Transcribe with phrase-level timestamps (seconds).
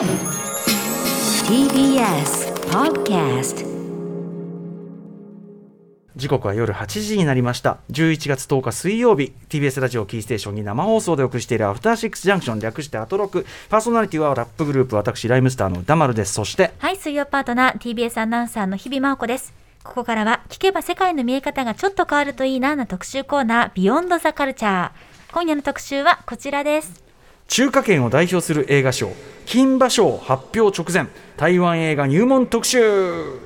[0.00, 0.08] TBS
[2.70, 3.66] Podcast
[6.16, 19.52] 時刻は夜8時になりました11月10日水曜日 TBS ラジオキーステーションに生放送でお送りしているアフターシックスジャンクション略してアトロクパーソナリティはラップグループ私ライムスターの歌丸ですそしてはい、水曜パートナー TBS アナウンサーの日々真央子です。
[19.84, 24.90] ここからは聞けば世界の見え方がちょっと変わるといいなな特集コーナービヨンドザカルチャー。
[25.32, 27.09] 今夜の特集はこちらです。
[27.50, 29.10] 中華圏を代表する映画賞
[29.44, 33.40] 金馬賞発表直前台湾映画入門特集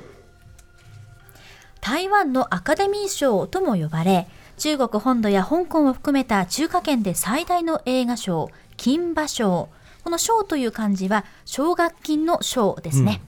[1.81, 9.69] 台湾のアカデミー賞とも呼ばれ、中国本土や香港を含めた中華圏で最大の映画賞、金馬賞。
[10.03, 13.21] この賞という漢字は奨学金の賞ですね。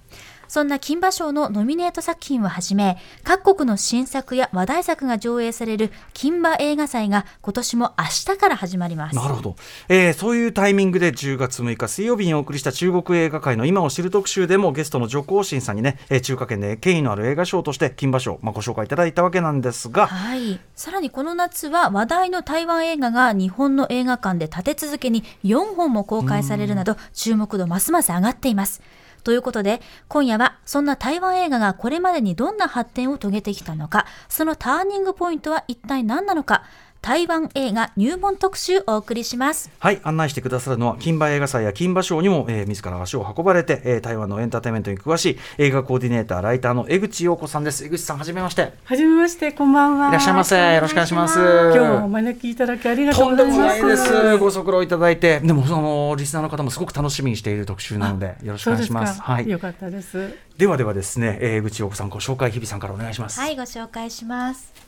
[0.47, 9.15] そんな金馬賞のノミネート作品をはじめ、各国の新作や話題作が上映される金馬映画祭が今年も明日から始まります。
[9.15, 9.55] なるほど、
[9.89, 20.59] えーそういうタイミングで10月6日水曜日にお送りした中国映画界の今を知る特集でもゲストの徐光新さんにね、えー中華圏で権威のある映画賞として金馬賞、まあ、ご紹介いただいたわけなんですが、はい。
[20.75, 28.81] さらにこの夏は話題の台湾映画が日本の映画館で立て続けに4本も公開されるなど注目度ますます上がっています。
[29.27, 36.63] ということで、今夜はそんな台湾映画がこれまでにどんな発展を遂げてきたのか、そのターニングポイントは一体何なのか、
[37.07, 39.71] 台湾映画入門特集お送りします。
[39.79, 47.85] はい、案内してくださるのは、金馬映画祭や金馬賞にも、えー自ら足を運ばれて、えー台湾のエンターテインメントに詳しい映画コーディネーター、ライターの江口洋子さんです。
[47.85, 48.73] 江口さん、はじめまして。
[48.83, 50.09] はじめまして、こんばんは。
[50.09, 50.75] いらっしゃいませ。
[50.75, 51.39] よろしくお願いします。
[51.39, 54.11] 今日はお招きいただきありがとうとんでもございます。
[54.11, 54.37] ないです。
[54.39, 59.11] ご足労いただいて、でもそのリスナーの方もすごく楽しみにしている特集なので、よろしくお願いします。
[59.11, 59.49] そうですかはい。
[59.49, 60.35] よかったです。
[60.57, 63.39] ではではですね、えー江口洋子さんご紹介日々さんからお願いします。
[63.39, 64.86] はい、ご紹介します。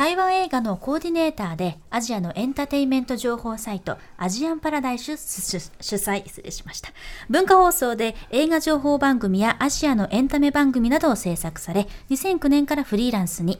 [0.00, 6.88] 台湾映画のコーディネーターで、アジアのエンターテインメント情報サイト、アジアンパラダイス主催、失礼しました。
[7.28, 13.58] 文化放送で映画情報番組やアジアのエンタメ番組などを制作され、2009年からフリーランスに。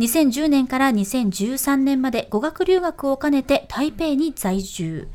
[0.00, 5.08] 2010年から2013年まで語学留学を兼ねて台北に在住。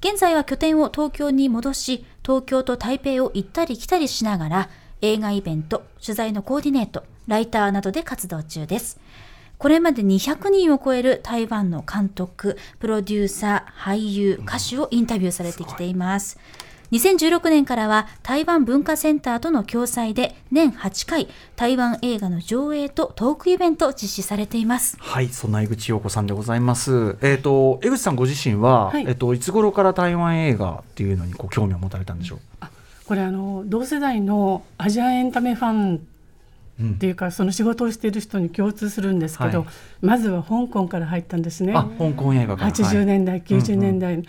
[0.00, 8.98] 現在は拠点を東京に戻し、東京と台北を行ったり来たりしながら、映画イベント、取材のコーディネート、ライターなどで活動中です。
[9.62, 16.40] これまで200人を超える台湾の監督、プロデューサー、俳優、歌手をインタビューされてきています。
[16.90, 24.96] 2016年からは台湾文化センターとの共催で年8回台湾映画の上映とトークイベントを実施されています。
[24.98, 27.16] はい、そんな江口洋子さんでございます。
[27.22, 32.66] えっ、と江口さんご自身は、はいえっ、といつ頃から台湾映画っていうのにこう興味を持たれたんでしょう？
[33.06, 36.06] これあの同世代のアジアエンタメファン
[36.90, 39.68] っていうか、その仕事をしている人に共通するんですけど、はい。
[40.00, 41.72] まずは香港から入ったんですね。
[41.74, 42.70] あ、香港映画から。
[42.70, 43.44] 80年代、はい。
[43.44, 44.22] 90年代、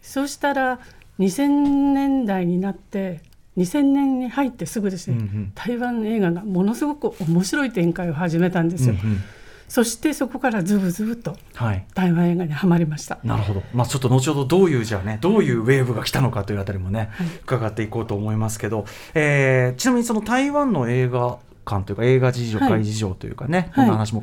[0.00, 0.78] そうしたら
[1.18, 3.20] 2000年代になって
[3.58, 5.52] 2000年に入ってすぐですね、うんうん。
[5.54, 9.20] 台湾映画がものすごく面白い展開を始めたんですよ、うんうん。
[9.68, 11.84] そしてそこからズブズブとはい。
[11.92, 13.18] 台湾映画にはまりました。
[13.24, 17.10] なるほど、まあ、ちょっと後ほどどういうじゃあねどういうウェーブが来たのかというあたりもね、
[17.42, 21.38] 伺っていこうと思いますけど、えーちなみにその台湾の映画
[21.68, 22.68] 館というか映画事情はい。
[22.70, 23.88] 会事情というかね、こはい。
[23.88, 24.22] んな話も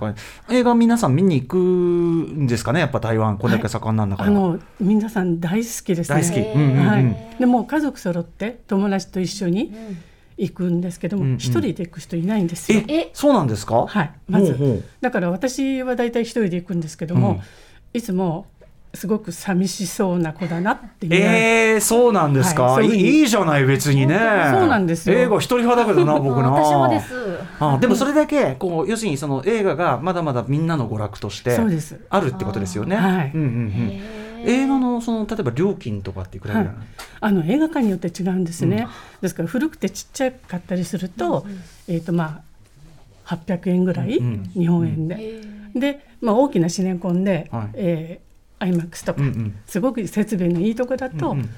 [0.50, 2.80] 映画皆さん見に行くんですかね？
[2.80, 6.22] やっぱ台湾これだけ盛んなんだから、あの皆さん大好きですね。
[6.22, 6.88] 大好き、うんうんうん。
[6.88, 9.72] はい、でもう家族揃って友達と一緒に
[10.38, 11.38] 行くんですけどもうんうん。
[11.38, 12.82] 一、人で行く人いないんですよ。
[12.88, 13.10] え？
[13.14, 13.86] そうなんですか？
[13.88, 14.54] はい、まず。
[14.54, 14.84] ほうほう。
[15.02, 17.40] だから私は大体一人で行くんですけども、うん。
[17.94, 18.48] いつも
[18.96, 24.18] すごく寂しそうな子だなっていう、えー、そうなんですか、いはいいい、いいじゃない別にね。
[24.54, 25.18] そうなんですよ。
[25.18, 27.14] 映画一人派だけどな僕な私もです。
[27.60, 32.00] あでもそれだけこう要するにその映画がまだまだみんなの娯楽としてそうです。
[32.10, 32.96] あるってことですよね。
[32.96, 33.32] はい。
[33.34, 34.26] うんうんうん。
[34.46, 36.86] 映画のその例えば料金とかっていくらぐらいなの、
[37.20, 38.88] あの映画館によって違うんですね、
[39.22, 41.46] ですから古くてちっちゃかったりすると,、
[41.88, 42.42] えーとま
[43.26, 45.42] あ、800円ぐらい、うん日本円で、
[45.76, 47.70] で、まあ、大きなシネコンで、はい。
[47.74, 48.25] えー
[48.66, 49.56] IMAX とか、うんうん。
[49.66, 51.50] すごく設備のいいとこだと、うんうん。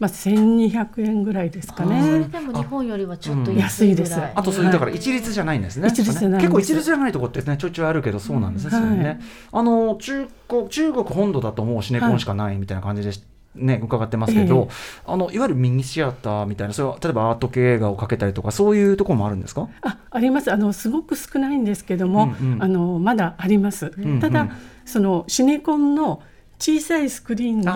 [0.00, 2.24] まあ、1200円ぐらいですかそれね。
[2.24, 3.58] でも日本よりはちょっとうん。
[3.58, 4.10] 安いぐらい。
[4.10, 4.32] 安いです。
[4.34, 4.68] あとそうい。
[4.68, 5.88] うだから一律じゃないんですね。
[5.88, 6.40] 一律じゃないんです。
[6.42, 9.20] 結構一律じゃないとこってねちょいちょいあるけどそうなんですね。
[9.52, 13.22] あの中国中国本土だともうシネコンしかないみたいな感じでし
[13.54, 15.02] ね伺ってますけど、ええ。
[15.06, 19.68] あのいわゆるミニシアターみたいなそれは例えばアート系映画をかけたりとかそういうところもあるんですか？
[19.82, 20.50] ああります。
[20.52, 22.62] あのすごく少ないんですけども、うんうん。
[22.64, 24.50] あのまだあります、んただ、うん
[24.84, 26.20] そのシネコンの
[26.58, 27.70] 小さいスクリーンで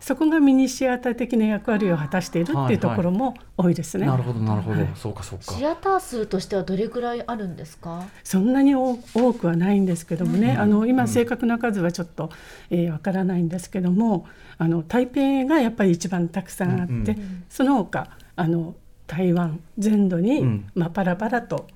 [0.00, 4.06] そこがミニシアター的な役割を果たしているっていうところも多いですね。
[4.06, 4.88] なるほどなるほど、はい。
[4.94, 5.44] そうかそうか。
[5.52, 8.04] シアター数としてはどれぐらいあるんですか？
[8.24, 12.30] そんなに多多くはないんですけどもね、あの今正確な数はちょっとわ、
[12.70, 14.26] えーわからないんですけども
[14.58, 17.16] あの台北がやっぱり一番たくさんあって、うんう
[17.48, 18.74] その他あの
[19.06, 20.70] 台湾全土に、うん。
[20.74, 21.68] まあ、パラパラと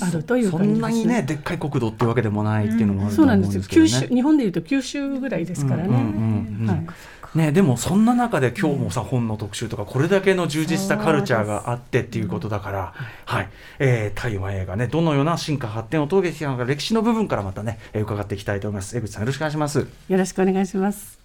[0.00, 3.60] あるというそんなにねでっかい国土っていうわけでもないっていうのもあると思うんそうなんですよ。
[3.60, 3.88] ですけどね。
[3.88, 5.88] 九州日本でいうと九州ぐらいですからね。
[5.88, 6.86] うんうんうんうんはい。
[7.34, 12.94] ね、でもそんな中で今日もさ、本の特集とかこれだけの充実したカルチャーがあってっていうことだから、
[13.24, 13.48] はい。
[13.80, 18.96] えー台湾映画ねどのような進化発展を遂げてきたのか歴史の部分からまたね、えー伺っていきたいと思います。
[18.96, 19.80] 江口さんよろしくお願いします。
[19.80, 19.86] よ
[20.16, 21.18] ろしくお願いします。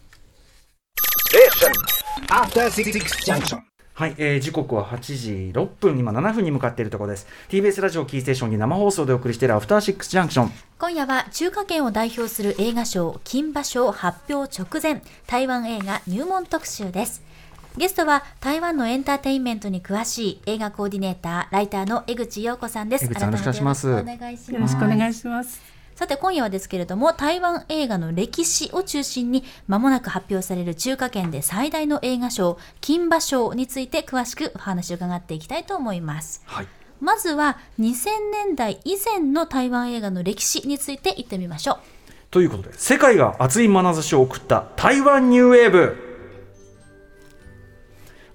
[3.27, 3.68] Junction.
[3.99, 7.27] はい、えー時刻は8時6分今7分に向かっているところです。
[7.49, 10.51] TBS ラジオキーステーションに生放送でお送りしているアフターシックスジャンクション。
[10.79, 17.21] 今夜は中華圏を代表する映画賞金馬賞発表直前台湾映画入門特集です。
[17.75, 23.03] ゲストは台湾のエンターテインメントに詳しい映画コーディネーターライターの江口洋子さんです。
[23.03, 23.87] よろしくお願いします。
[23.89, 25.68] よろしくお願いします
[25.99, 36.41] さて今夜はですけれども台湾映画の歴史を中心に間もなく発表される中華圏で最大の映画賞金馬賞について詳しくお話を伺っていきたいと思います。
[36.45, 36.67] はい。
[37.01, 41.77] まずは2000年代以前の台湾映画の歴史について言ってみましょう。
[42.31, 46.08] ということで世界が熱い眼差しを送った台湾ニューウェーブ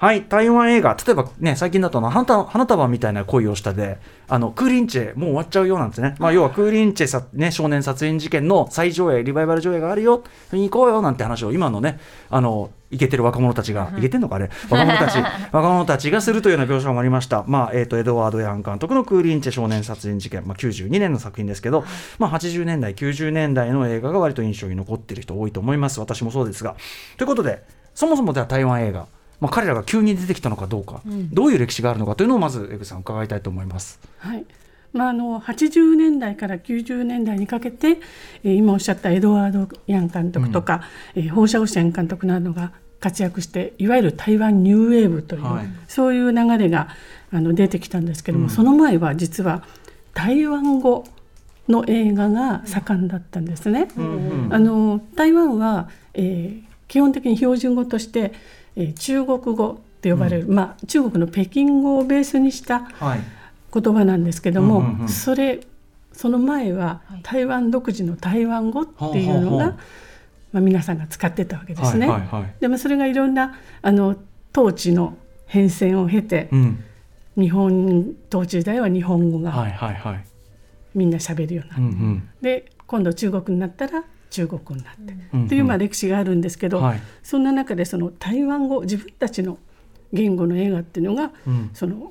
[0.05, 0.95] はい台湾映画。
[1.03, 3.97] 例えばね最近だとあの花束花束みたいな恋をしたで
[4.29, 10.23] あのクーリンチェもう終わっちゃうよなんですね、まあ、要はクーリンチェさ、ね、少年殺人事件の再上映リバイバル上映があるよ
[10.53, 11.99] 見に行こうよなんて話を今のね
[12.29, 15.17] あのイケてる若者たちが、イケてんのかあれ若者たち
[15.53, 21.83] 若者たちがするというような描写もありました、まあえー、とエドワード・ヤン監督のクーリンチェ少年殺人事件、まあ、92年の作品ですけど、
[22.19, 25.99] まあ、80年代90年代の映画が割と印象に残っている人多いと思います。
[25.99, 26.77] 私もそうですが。
[27.17, 27.63] ということで
[27.95, 29.07] そもそもでは台湾映画
[29.41, 31.03] まあ、彼らが急に出てきたのかどうか、
[31.33, 33.99] どういう歴史があるのかというのをまず江口さん伺いたいと思います。
[34.19, 34.45] はい。
[34.93, 37.99] まああの80年代から90年代にかけて、
[38.45, 40.83] えー今おっしゃったエドワード・ヤン監督とか、
[41.15, 46.89] えー放射汚染監督などが活躍していわゆる台湾ニューウェーブという、はいそういう流れが
[47.33, 49.65] あの出てきたんですけども、うんその前は実は
[50.15, 51.05] 台湾語
[51.69, 53.89] の映画が盛んだったんですね。
[53.97, 58.33] うんあの台湾は、えー基本的に標準語として、
[58.77, 63.21] えー中国語って呼ばれる、まあ、中国の北京語をベースにしたはい。
[63.73, 65.09] 言葉なんですけども、うんうんうん。
[65.09, 65.61] それ
[66.13, 69.79] その前は台湾独自の台湾語っていうのが、ほうほうほう。
[70.53, 72.09] まあ、皆さんが使ってたわけですね。
[72.09, 72.55] はいはいはい。
[72.61, 74.17] でもそれがいろんなあの
[74.57, 75.17] 統治の
[75.47, 76.85] 変遷を経て、うん。
[77.37, 80.25] 日本統治時代は日本語がはいはいはい。
[80.95, 82.29] みんな喋るようになって、うんうん。
[82.41, 85.41] で今度中国になったら中国語になって、うん。
[85.43, 85.49] うん。
[85.49, 87.01] というまあ歴史があるんですけど、はい。
[87.23, 89.59] そんな中でその台湾語自分たちの
[90.13, 91.71] 言語の映画っていうのが、うん。
[91.73, 92.09] その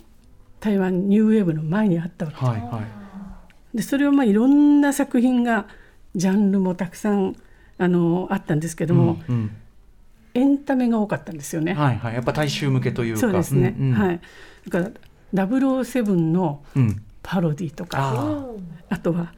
[0.62, 2.38] 台湾ニューウェーブの前にあったわけ。
[2.38, 2.82] はいは
[3.74, 3.78] い。
[3.78, 5.68] でそれをまあいろんな作品が
[6.16, 7.36] ジャンルもたくさん
[7.78, 9.52] あのあったんですけども、うん
[10.36, 11.74] エンタメが多かったんですよね。
[11.74, 12.16] うんはいはい。
[12.16, 13.20] やっぱ大衆向けというか。
[13.20, 13.94] そうですね、うんうん。
[13.94, 14.22] はい。
[14.68, 14.90] だか
[15.34, 17.04] ら007のうん。
[17.24, 18.46] パロディとかあ
[18.90, 19.34] あとは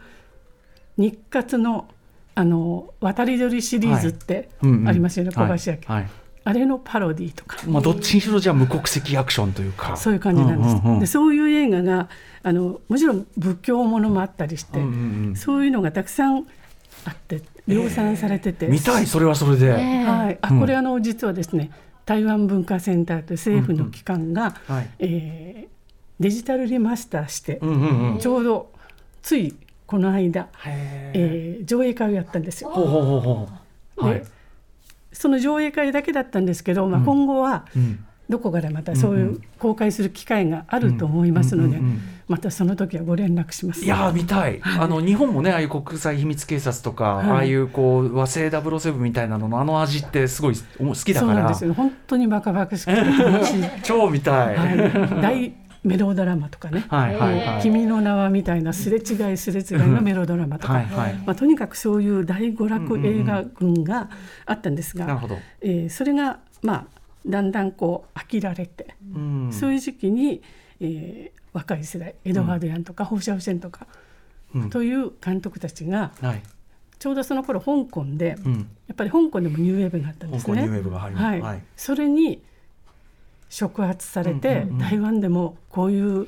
[0.98, 1.88] 日活の
[2.36, 4.88] あの渡り鳥シリーズってーうんうん。
[4.88, 6.04] ありますよね、小橋明、はい。
[6.04, 6.10] はい
[6.48, 9.98] あれのパロディとか、まあどっちにしろじゃあ無国籍アクションというか。
[9.98, 10.76] そういう感じなんです。
[10.76, 12.08] うんうんうんでそういう映画が
[12.44, 15.36] あのもちろん仏教ものもあったりして、うんうんうん。
[15.36, 16.46] そういうのがたくさん
[17.06, 20.60] あって量産されてて、見たいそれはそれで、はい、あうん。
[20.60, 21.72] これあの実はですね
[22.06, 24.90] 台湾文化センターという政府の機関が、はい。
[25.00, 25.76] えー
[26.18, 28.20] デジタルリマスターして、うんうんうん。
[28.20, 28.72] ちょうど
[29.22, 29.54] つい
[29.86, 30.48] この間、
[31.14, 32.72] えー上映会をやったんですよ。
[33.98, 34.24] ではい。
[35.12, 38.06] その上映会だけだったんですけど、まあ、うん今後はうん。
[38.28, 41.80] どこからまたそういう公開する機会があると思いますので、
[42.28, 43.86] またその時はご連絡します。
[43.86, 47.30] いやー見たい、あの日本もねああいう国際秘密警察とか、はい。
[47.30, 51.34] ああいうこう和製007みたいなののあの味ってすごいお好きだから。
[51.34, 51.74] そうなんですよ。
[51.76, 52.92] 本当にバカバカしく
[53.84, 54.58] 超見たい、
[55.22, 55.54] 大
[55.86, 56.86] メロドラマとかね。
[56.90, 57.62] はいはいはい。
[57.62, 61.14] 君の名はみたいなすれ違いすれ違いのメロドラマとか、はいはい。
[61.26, 64.10] まあ、とにかくそういう大娯楽映画群が
[64.46, 66.86] あったんですが、なるほど、えーそれがまあ
[67.26, 70.42] だんだんこう飽きられて、うん、そういう時期に、
[70.80, 73.88] えー若い世代エドワード・ヤンとか放射線とか、
[74.54, 74.70] うん。
[74.70, 76.44] という監督たちがはい。
[76.98, 78.54] ちょうどその頃香港で、うん、
[78.88, 80.56] やっぱり香港でもニューウェーブがあったんですね。
[80.56, 81.42] 香港ニューウェーブが入ります、はい。
[81.42, 81.64] はい。
[81.76, 82.42] それに
[83.50, 84.78] 触発されて、うんうんうん。
[84.80, 86.28] 台湾でもこういうム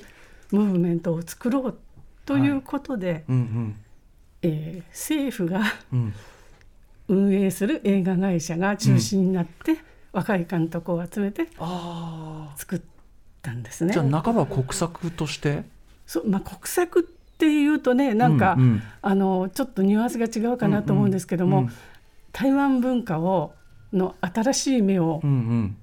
[0.52, 1.78] ーブメントを作ろう
[2.26, 3.76] ということで、うん
[4.42, 6.00] えー政府がうん。
[6.00, 6.14] うん
[7.10, 9.78] 運営する映画会社が中心になって、
[10.12, 12.82] 若い監督を集めてあ作っ
[13.42, 13.92] たんですね。
[13.92, 15.64] あじゃあ半ば国策として？
[16.06, 17.04] そうまあ、国策っ
[17.38, 18.84] ていうとねなんか、うんうん。
[19.02, 21.72] あのちょっとニュアンスが違うかなと思うんですけども、うんうん。
[22.34, 23.54] 台湾文化を
[23.94, 25.78] の新しい目をうんうん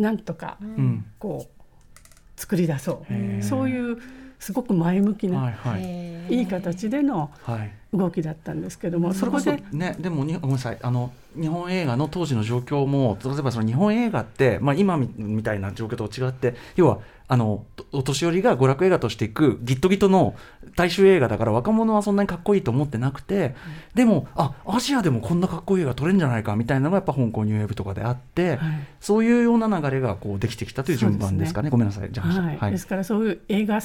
[0.00, 1.04] なんとかうん。
[1.18, 3.42] こう作り出そう。
[3.42, 3.98] そういう
[4.38, 5.82] すごく前向きな、はいはい。
[5.82, 6.34] へー。
[6.34, 10.78] い、い形でのはい動きだったんですけども、そこそでね、でもにごめんなさい。
[10.80, 20.34] あの日本映画の当時の状況も例えばその日本映画って、まあ、今みみたいな状況と違って要はあのおお年寄りが娯楽映画としていくギットギトの
[20.76, 23.54] 大衆映画だから若者はそんなにかっこいいと思ってなくて、
[23.94, 28.58] でもあアジアでもこんなかっこいい映画撮れるんじゃないかみたいなのがやっぱ香港ニューウェーブとかであって、はい。
[29.00, 31.70] そういうような流れがこうできてきたという順番ですかね。
[31.70, 32.08] ごめんなさい。
[32.10, 32.72] じゃあ、はい。
[32.72, 33.80] ですからそういう映画青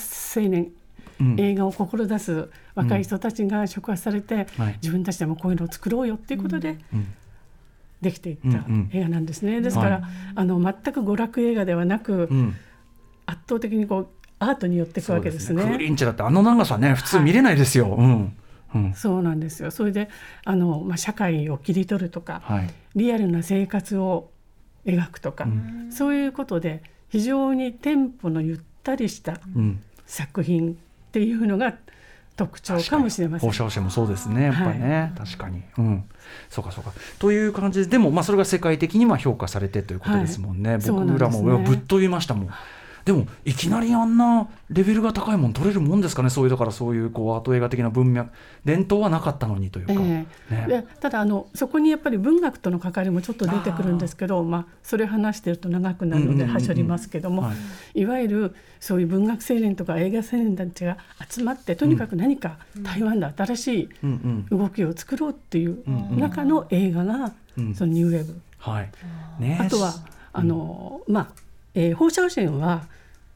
[0.50, 0.72] 年うん
[1.38, 4.80] 映画を志す若い人たちが触発されて、はい。
[4.82, 7.14] 自分たちでもこういうのを作ろうよっていうことでうん。
[8.02, 9.62] できていったうんうん映画なんですね。
[9.62, 10.04] ですから、はい。
[10.36, 12.56] あの全く娯楽映画ではなく、うん。
[13.26, 14.08] 圧倒的にこう
[14.40, 15.64] アートに寄っていくわけですね。
[15.64, 17.96] クーリンチェだってあの長さね普通見れないですよ。
[17.98, 18.38] うん。
[18.76, 18.94] うん。
[18.94, 19.72] そうなんですよ。
[19.72, 20.10] それで
[20.44, 22.70] あの、まあ、社会を切り取るとか、はい。
[22.96, 24.30] リアルな生活を
[24.86, 25.48] 描くとか、
[25.90, 29.82] そういうことで非常にテンポのゆったりしたうん。
[30.06, 30.78] 作品
[31.16, 31.74] っていうのが
[32.36, 33.50] 特徴かもしれません。
[33.50, 33.54] 放。
[33.54, 35.64] 射線もそうですねやっぱりね、確かに。
[35.78, 36.04] うん。
[36.50, 36.92] そうかそうか。
[37.20, 40.80] という感じででもまあそれが世界的には評価されてということですもんね、はい。
[40.82, 42.50] 僕らもぶっ飛びましたもん
[43.06, 46.32] でもいきなりあんなレベルが高いもん取れるもんですかね？
[46.32, 48.32] そういうだからそういうこうアート映画的な文脈。
[48.66, 50.28] 伝統はなかったのにというか、えね。
[50.50, 57.54] えでただあのそこにやっぱり文学との関わりもちょっと出てくるんですけどまあ、それ話してると長くなるのではしょりますけども、は
[57.94, 58.02] い。
[58.02, 60.98] い、わゆるそういう文学青年とか映画青年たちが
[61.30, 63.90] 集まってとにかく何か台湾で新しい
[64.50, 65.84] 動きを作ろうっていう
[66.18, 67.76] 中の映画が、うん。
[67.76, 68.92] そのニューウェーブ、はい。
[69.40, 69.60] ね。
[69.62, 69.94] あとは
[70.34, 71.45] あの、まあ
[71.76, 72.88] えー放射線は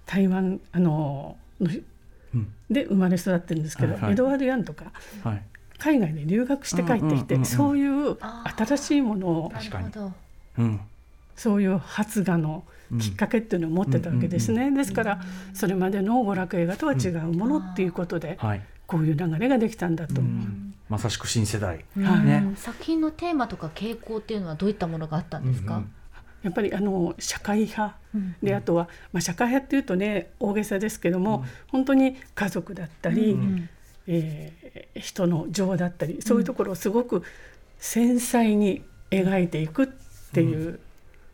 [0.06, 1.70] 台湾あのの
[2.34, 2.54] うん。
[2.70, 4.12] で生まれ育ってるんですけど、はいはい。
[4.14, 4.92] エドワード・ヤンとか
[5.24, 5.44] はい。
[5.78, 9.84] 海外で留学して帰ってきて、うんうんうんうんそういうあ新しいものを確かに。
[9.86, 10.14] なるほど。
[10.58, 10.80] うん。
[11.36, 12.64] そういう発芽の
[13.00, 15.22] きっかけっていうのを持ってたわけですね、ですから
[15.54, 20.74] それまでの娯楽映画とは違うものっていうことで、はい、こういう流れができたんだと、うん。
[20.90, 22.52] まさしく新世代、はいね。
[22.58, 25.92] 作品のテーマとか傾向っていうのはどういったものがあったんですか、うんうん
[26.44, 27.98] やっぱりあの社会派。
[28.42, 33.38] であとは、まあ、社会派っていうとね大げさですけども、本当に家族だったり、
[34.08, 34.60] えー
[34.96, 37.24] 人の情だったりそういうところをすごく
[37.80, 39.88] 繊細に描いていくっ
[40.34, 40.80] ていう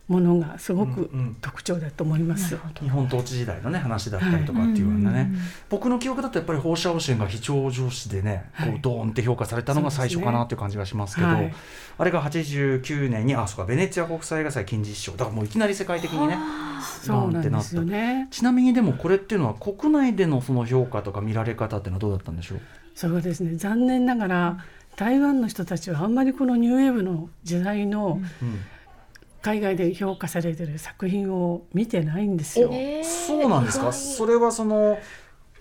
[0.08, 1.38] ものがすごくうんうん。
[1.42, 2.58] 特徴だと思います。
[2.82, 5.32] 日本統治時代のね話だったりとかっていうようなね、
[5.70, 8.70] 僕の記憶だとやっぱり放射汚染が非常上司でね、はい。
[8.70, 11.54] こうドーンって評価されたのが最初かなっていう感じがしますけどはい。
[11.98, 16.38] あれが89年にあそうかベネチア国際映画祭金獅子賞だからもういきなり世界的にね
[17.02, 18.28] そうなんですよね。
[18.32, 22.62] ちなみにでもこれっていうのは国内でのその評価とか見られ方っていうのはどうだったんでしょう、
[22.94, 23.56] それはですね。
[23.56, 24.66] 残念ながら
[24.98, 28.60] 台湾の人たちはあんまりこのニューウェーブの時代のうん
[29.46, 32.70] 海外で評価されてる作品を見てないんですよ。
[32.72, 33.04] えー。
[33.04, 33.94] そうなんですか？
[33.94, 34.98] それはその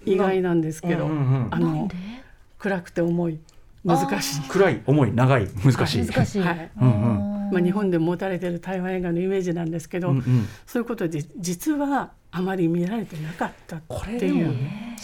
[0.07, 1.17] 意外なんですけど、うんうん。
[1.17, 1.91] うんあの
[2.59, 3.41] 暗くて重い
[3.85, 4.49] 難しい。
[4.49, 6.07] 暗い重い長い難しい。
[6.07, 6.71] 難しい、はい。
[6.81, 7.51] うんうん。
[7.53, 10.49] まあ、日本で持たれてる台湾映画のイメージなんですけど、うんうん。
[10.65, 13.83] そういうことで実はあまり見られてなかったっ
[14.19, 14.53] ていう。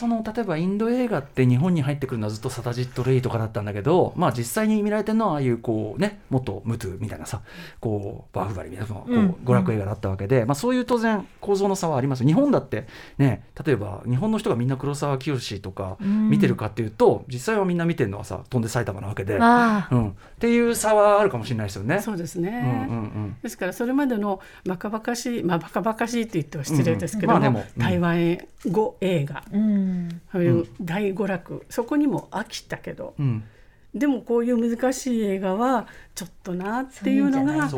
[0.01, 7.43] その例えばインド映画って日本に入ってくるのはずっとサタジット・レイとかだったんだけどまあ実際に見られてるのはああいうこうね元ムトゥみたいなさ
[7.81, 9.31] こうバーフバリみたいなこううん。
[9.45, 12.25] 娯楽映画だったわけで、まあ、そういう当然構造の差はあります。
[12.25, 12.87] 日本だって
[13.19, 22.01] ね例えば日本の人がみんな黒沢清とか見てるかっていうと、実際はみんな見てるのはさ飛んで埼玉なわけで、うん、っていう差はあるかもしれないですよね。
[22.01, 23.37] そうですうんうんね、うん。
[23.43, 27.61] ですからそれまでのバカバカしいまあバカバカしいって言っては失礼ですけども,、まあでも。
[27.61, 28.39] うん台湾
[28.71, 29.45] 語映画。
[29.53, 30.21] うん。
[30.33, 33.15] そういう大娯楽、そこにも飽きたけど。
[33.19, 33.45] うん。
[33.93, 37.69] でもこういう難しい映画はちょっとなっていうのが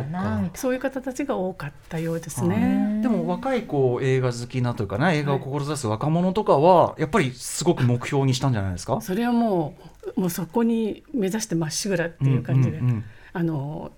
[0.53, 3.01] そういう方たちが多かったようですはいね。
[3.01, 9.01] でも若いこう映画好きなというかね映画を志す若者とかはやっぱりすごく目標にしたんじゃないですか？
[9.01, 9.75] それはも
[10.15, 13.05] うもうそこに目指してまっしぐらっていう感じで、うんうんうん。
[13.33, 13.93] あの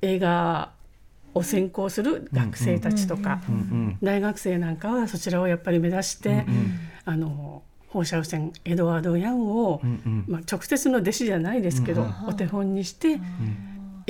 [0.00, 0.72] 映画
[1.34, 3.40] を専攻する学生たちとか、
[4.02, 6.46] 大学生なんかはそちらをやっぱり目指して、
[7.04, 9.80] あの放射線エドワード・ヤンを、
[10.26, 13.20] まあ、直接の弟子じゃないですけど、うんお手本にして、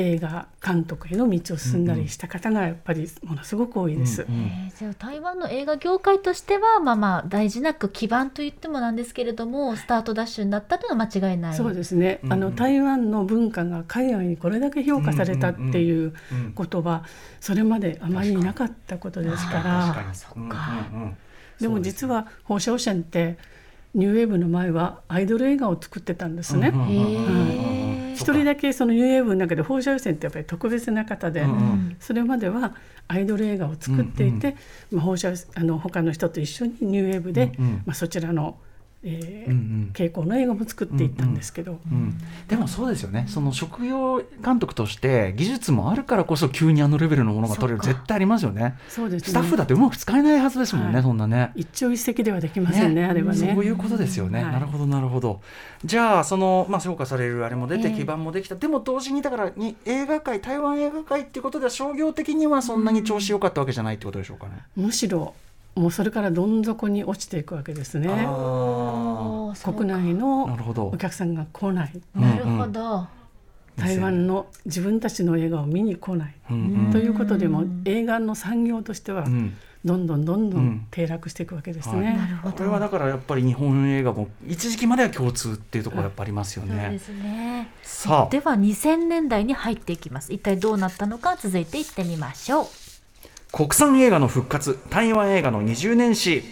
[0.00, 4.24] 映画監督への道を進んだりした方がやっぱりものすごく多いです。
[4.28, 4.40] うんうん。
[4.42, 11.54] えーじゃあ台湾の映画業界としてはまあまあ大事なく基盤と言ってもなんですけれどもスタートダッシュになったというのは間違いない。
[11.56, 17.04] そうですね、うんあの台湾の文化が海外にこれだけ評価されたっていううんことは
[17.40, 20.14] それまであまりなかったことですか確からに。
[20.14, 20.86] そっか。
[20.92, 21.16] うんうんうん。
[21.60, 23.36] でも実は放射汚染って
[23.94, 26.68] ニューウェーブの前はアイドル映画を作ってたんですね。
[26.68, 31.96] うん一人だけそのニューウェーブの中で放射汚染ってやっぱり特別な方で、うんうん。
[32.00, 32.74] それまでは
[33.06, 34.56] アイドル映画を作っていて、
[34.90, 37.72] まあ、放射あの他の人と一緒にニューウェーブで、うんうん。
[37.86, 38.58] まあ、そちらの、
[39.08, 39.90] えーうんうん。
[39.94, 47.80] 傾向の映画も作っていったんですけど、うん、でもそうですよね、その職業監督として技術もあるからこそ急にあのレベルのものが撮れる。
[47.80, 48.76] 絶対ありますよね。
[48.88, 49.28] そうですね。
[49.28, 51.02] スタッフだってうまく使えないはずですもんね、はい。
[51.02, 51.52] そんなね。
[51.54, 53.04] 一朝一夕ではできませんね。
[53.04, 53.38] あれはね。
[53.38, 54.52] そういうことですよね、はい。
[54.52, 55.40] なるほどなるほど。
[55.84, 57.94] じゃあその、まあ、評価されるあれも出てええ。
[57.94, 64.62] 基盤もできた、でも同時にだからに映画界台湾映画界っていうことでは商業的にはそんなに調子良かったわけじゃないってことでしょうかね。
[64.76, 65.34] むしろ
[65.78, 68.08] もうそれからどん底に落ちていくわけですね。
[68.10, 70.88] あ国内のるほど。
[70.88, 71.92] お客さんが来ない。
[72.14, 73.06] なるほど、
[73.76, 79.24] 台湾の自分たちの映画を見に来ない、うんということでも映画の産業としては
[79.84, 80.64] どんどんどんどうん。
[80.64, 82.00] ん低落していくわけですはい。
[82.00, 82.14] ね。
[82.14, 82.56] なるほど。
[82.56, 86.82] これはだからやっぱり日本映画も一時期までは共通っていうところがやっぱありますよね。
[86.82, 87.68] そうですね。
[87.82, 88.30] さあ。
[88.30, 90.32] では2000年代に入っていきます。
[90.32, 92.87] 一体どうなったのか続いていってみましょう
[93.50, 96.42] 国産映画の復活台湾映画の20年史。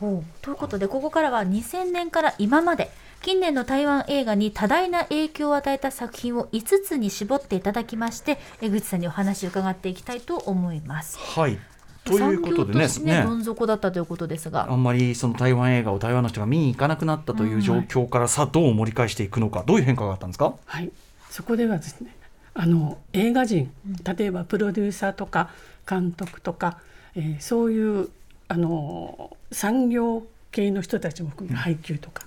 [0.00, 2.90] ということでここからは2000年から今まで
[3.22, 11.18] 近年の台湾映画に多大な影響を与えた作品を5つに絞っていただきまして江口さんにお話を伺っていきたいと思います。
[11.18, 11.58] はい。
[12.04, 13.22] ということでね産業としてねね。
[13.24, 19.64] どん底だったということですあが、んまりその台湾映画を台湾の人が見に行かなくなったという状況からさあどう盛り返していくのか。
[19.66, 20.54] どういう変化があったんですか？
[20.64, 20.90] はい、
[21.30, 22.14] そこではですね
[22.54, 23.70] あの映画人
[24.16, 25.50] 例えばプロデューサーとか
[25.88, 26.78] 監督とか、
[27.14, 28.08] えーそういう
[28.48, 32.24] あの産業系の人たちも含め配給とか、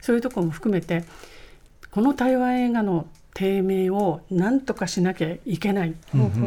[0.00, 1.04] そういうところも含めて
[1.90, 5.94] この台湾映画の低迷を何とかしなきゃいけない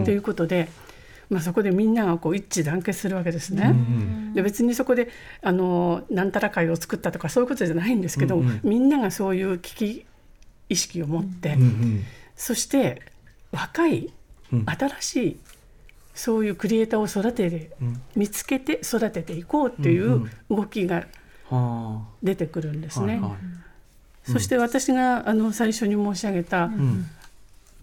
[0.05, 0.69] ということで、
[1.29, 3.73] まあ、そこでみんながこう一致団結するわけですね。
[4.33, 5.09] で別にそこで
[5.41, 8.59] あのなんたら会を作ったとかそういうことじゃないんですけど、うんうん。
[8.63, 10.05] みんながそういう危機
[10.69, 12.03] 意識を持って、うんうん。
[12.35, 13.01] そして
[13.51, 14.11] 若い
[14.51, 14.65] うん。
[14.67, 15.37] 新しい
[16.13, 18.01] そういうクリエイターを育てて、うん。
[18.15, 21.05] 見つけて育てていこうっていう動きが
[21.49, 23.21] は出てくるんですね。
[24.23, 27.05] そして私があの最初に申し上げた、うん。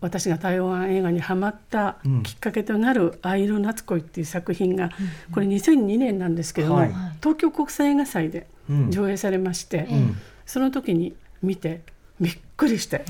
[0.01, 2.23] 私が台湾映画にハマったうん。
[2.23, 4.90] きっかけとなる「藍色夏恋」っていう作品が、
[5.33, 6.93] これ2002年なんですけども、はい。
[7.21, 8.90] 東京国際映画祭でうん。
[8.90, 10.16] 上映されまして、ん。
[10.47, 11.83] その時に見て
[12.21, 13.05] びっくりして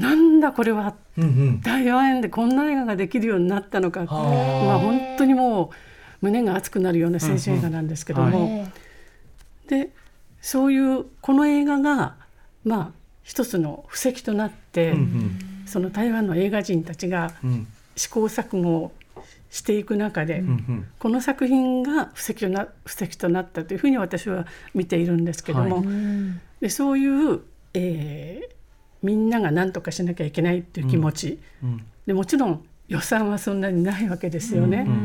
[0.00, 0.94] なんだこれは。
[1.18, 1.60] うんうん。
[1.60, 5.68] 台湾でこんな映画ができるようになったのか、まあ、本当にもう
[6.22, 9.90] 胸が熱くなるような青春映画なんですけども、へーで
[10.40, 12.16] そういうこの映画が
[12.64, 12.90] まあ
[13.22, 17.66] 一つの布石となって、うんその台湾の映画人たちがうん。
[17.96, 18.92] 試行錯誤を
[19.50, 20.88] していく中で、うんうん。
[20.98, 27.40] この作品が布石とな布石となったというふうに私は見ているんですけども、はうんでそういう、
[27.74, 28.59] えー
[29.02, 31.84] みんなが何とかしなきゃいけないっていう気持ち、うん。
[32.06, 34.84] でもちろん予算はそんなにないわけですよね。
[34.86, 34.92] うん。
[34.92, 34.96] う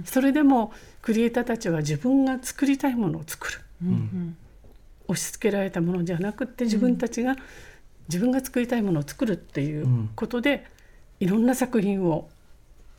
[0.00, 0.02] ん。
[0.04, 3.60] それでもクリエイターたちは自分が作りたいものを作る。
[3.84, 4.36] うん。
[5.06, 7.36] 押し付けられたものじゃなくって自分たちが、
[8.08, 10.66] 自分が作りたいものを作るっていうことで、
[11.20, 12.28] いろんな作品を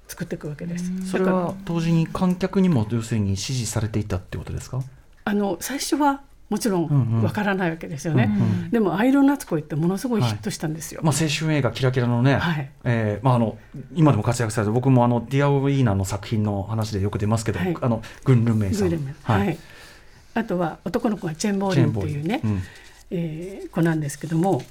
[0.08, 0.92] 作っていくわけです。
[1.10, 4.84] それだからは同時に観客にも要するに支持されていたってことですか？
[5.24, 7.22] あの最初はもちろうんうん。
[7.22, 8.26] んわからないわけですよね。
[8.30, 8.70] うんうん。
[8.72, 11.02] でも「アイロン夏恋」ってものすごいヒットしたんですよ。
[11.04, 12.70] まあ、青春映画キラキラのね、はい。
[12.84, 13.58] えーまあ、あの
[13.96, 17.76] 今でも活躍されて僕もあのディアオ・イーナンの作品の話でよく出ますけど、はい。
[17.82, 18.90] あのグイ・ルンメイさん。
[18.90, 19.58] グーレメンはい。
[20.36, 22.62] あとは男の子がチェンボーリンっていうね、うん。
[23.12, 24.62] えー子なんですけども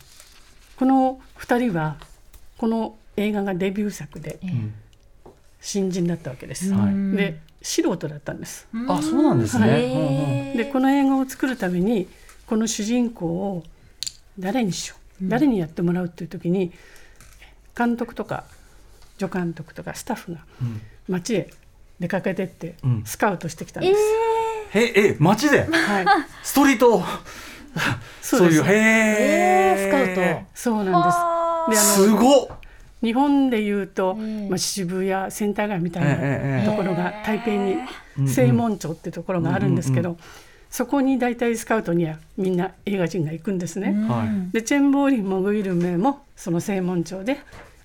[0.76, 1.96] この2人は
[2.58, 4.74] この映画がデビュー作でうん。
[5.60, 6.72] 新人だったわけです。
[6.72, 7.16] はい。
[7.16, 8.68] で素人だったんです。
[8.88, 12.06] あそうなんですね、でこの映画を作るために
[12.46, 13.64] この主人公を
[14.38, 16.72] 誰にしよう、誰にやってもらうっていう時に
[17.76, 18.44] 監督とか
[19.18, 20.80] 助監督とかスタッフがうん。
[21.08, 21.50] 街へ
[21.98, 23.02] 出かけてってうん。
[23.06, 24.00] スカウトしてきたんです。
[24.74, 25.60] ええ街で？
[25.64, 26.04] はい、
[26.44, 27.02] ストリート
[28.20, 30.46] そうういうへえースカウト。
[30.54, 31.16] そうなんです。
[31.18, 32.46] あであすのごっ
[33.04, 34.48] 日本でいうと、ええ。
[34.48, 37.76] まあ、渋谷センター街みたいなところが台北に
[38.18, 40.16] うん正門町ってところがあるんですけど、うん
[40.74, 43.94] そこに大体スカウトにはみんな映画人が行くんですね。
[43.96, 44.50] ーはい。
[44.50, 47.38] でチェンボーリンもグイルメもその正門町で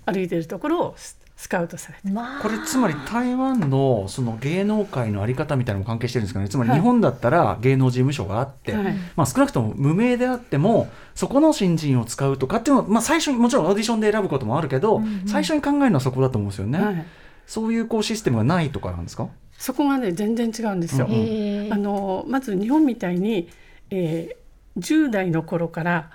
[0.08, 0.96] 歩いてるところを
[1.40, 2.14] ススカウトされて。
[2.14, 2.42] まあ。
[2.42, 6.50] これつまり台湾のその芸能界のあり方みたいなのも関係してるんですかね。
[6.50, 8.94] つまりはい日本だったら芸能事務所があって、はい。
[9.16, 17.06] まあ、少なくとも無名であってもそこの新人を使うとかっていうのは、まあ、最初にもちろんオーディションで選ぶこともあるけど、最初に考えるのはそこだと思うんですよね、はい、
[17.48, 19.30] そういうこうシステムがないとかなんですか？
[19.58, 21.06] そこがね全然違うんですよ。
[21.06, 21.14] うん。
[21.14, 21.74] へー。
[21.74, 23.50] あのまず日本みたいに、
[23.90, 24.40] えー
[24.78, 26.12] 10代の頃から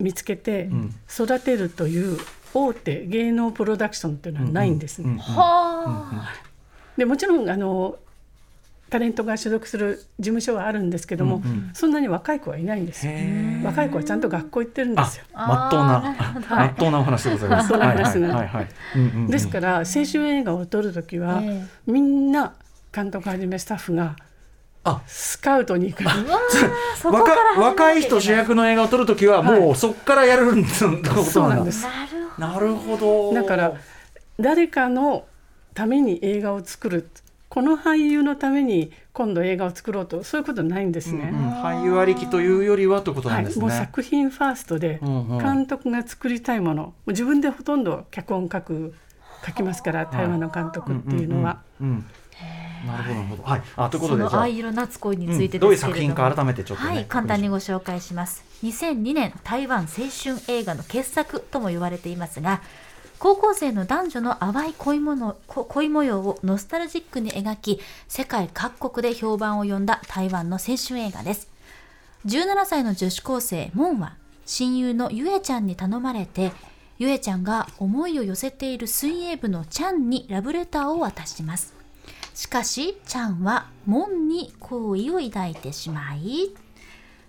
[0.00, 0.92] 見つけてん。
[1.08, 2.18] 育てるという
[2.54, 5.18] 大手芸能プロダクションっていうのはないんですね。
[5.18, 6.30] は
[6.96, 7.96] でもちろんあの
[8.90, 13.12] タレントが所属する事務所はあるんですけども、そんなに若い子はいないんですよ。
[13.64, 15.24] 若い子はちゃんと学校行ってるんですよ。
[15.32, 16.16] まっとうな。
[16.50, 17.68] まっとうなお話でございます。
[17.68, 18.20] そうなんです
[19.28, 22.52] ですから青春映画を撮る時は、えみんな
[22.94, 24.14] 監督はじめスタッフが
[24.84, 25.00] あ。
[25.06, 26.04] スカウトに行く。
[27.08, 31.86] 若若い人主役の映画を撮るときはもうそこからやるんだことなだそうなんんです
[32.38, 33.34] なるほど。
[33.34, 33.74] だから
[34.38, 35.24] 誰かの
[35.74, 37.08] ために映画を作る
[37.48, 41.30] この俳優のために今度映画を作ろうとそういうことないんですね。
[41.32, 43.62] うん俳優ありきというよりはということなはい、んですね。
[43.66, 45.38] もう作品ファーストでうんうん。
[45.38, 48.94] 監督が作りたいもの、もう自分でほとんど脚本書く
[49.46, 52.06] 書きますから台湾の監督っていうのは、うんうんうん
[52.86, 53.42] なるほどなるほど。
[53.42, 53.62] はい。
[53.76, 55.78] あということそでの藍色夏恋についてども、うん。
[55.80, 58.44] どういう作品か改めてちょっとねはい簡単にご紹介します。
[58.64, 62.62] 2002年台湾青春映画の傑作とも言われていますが
[63.18, 71.48] 高校生の男女の淡い恋ものこ恋模様をノスタルジックに描き世界各国で評判を呼んだ台湾の青春映画です。
[72.26, 74.14] 17歳の女子高生モンは
[74.46, 76.52] 親友のゆえちゃんに頼まれて
[76.98, 81.74] ゆえちゃんが思いを寄せている水泳部のチャンにラブレターを渡します
[82.34, 86.50] しかしチャンはモンに好意を抱いてしまい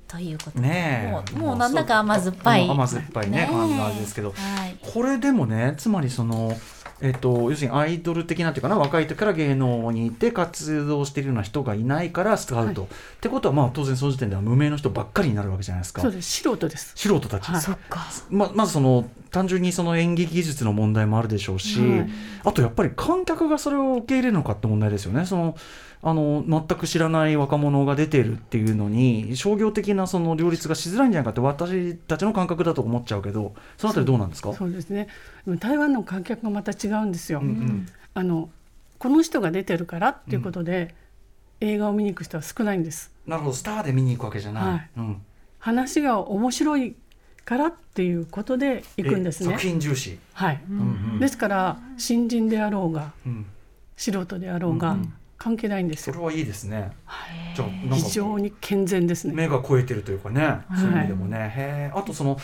[0.08, 1.12] ということで、ねえ。
[1.12, 6.56] もうもうなんだか甘酸っぱい、甘酸っぱいねねえ感じですけどはい、これでもねつまりその
[7.04, 12.90] えっと、要するにアイドル的なっていうかな若い時から芸能にいて活動しているような人がいないからスカウト、はい。
[12.90, 16.02] ってことはまあ当然その時点では無名の人ばっかりになるわけじゃないですか。
[16.02, 16.42] そうです。
[16.42, 16.94] 素人です。
[16.96, 17.62] 素人たち、はい。
[17.62, 18.08] そっか。
[18.30, 22.10] ままずその単純にその演劇技術の問題もあるでしょうし、はい。
[22.46, 25.26] あとやっぱり観客がそれを受け入れるのかって問題ですよね。
[25.26, 25.58] その
[26.06, 34.54] あの全く知らない若者が出てるっていうのに商業的なその両立がしづらいんじゃないかって私たちの感覚だと思っちゃうけどそのあたりどうなんですか？
[34.54, 35.08] そうですね。
[35.60, 37.40] 台湾の観客がまた違うんですよ。
[37.40, 37.88] うんうん。
[38.14, 38.50] あの
[39.00, 40.94] この人が出てるからっていうことで、
[41.62, 43.12] 映画を見に行く人は少ないんです。
[43.26, 43.56] なるほど。
[43.56, 44.90] スターで見に行くわけじゃない、はい。
[44.98, 45.22] うん、
[45.60, 46.96] 話が面白い
[47.46, 49.50] からっていうことで行くんですね。
[49.50, 49.62] え作。
[49.62, 50.62] 品重視、はい。
[50.70, 50.82] うんう
[51.16, 51.20] ん。
[51.20, 53.46] ですから新人であろうがうん。
[53.96, 55.14] 素人であろうが、うんうん
[55.44, 56.14] 関係ないんですよ。
[56.14, 56.92] それはいいですね。
[57.04, 57.56] はい。
[57.56, 59.34] じゃ非常に健全ですね。
[59.34, 61.38] 目が超えてるというかね、そういう意味でもね。
[61.54, 62.00] へー。
[62.00, 62.38] あとその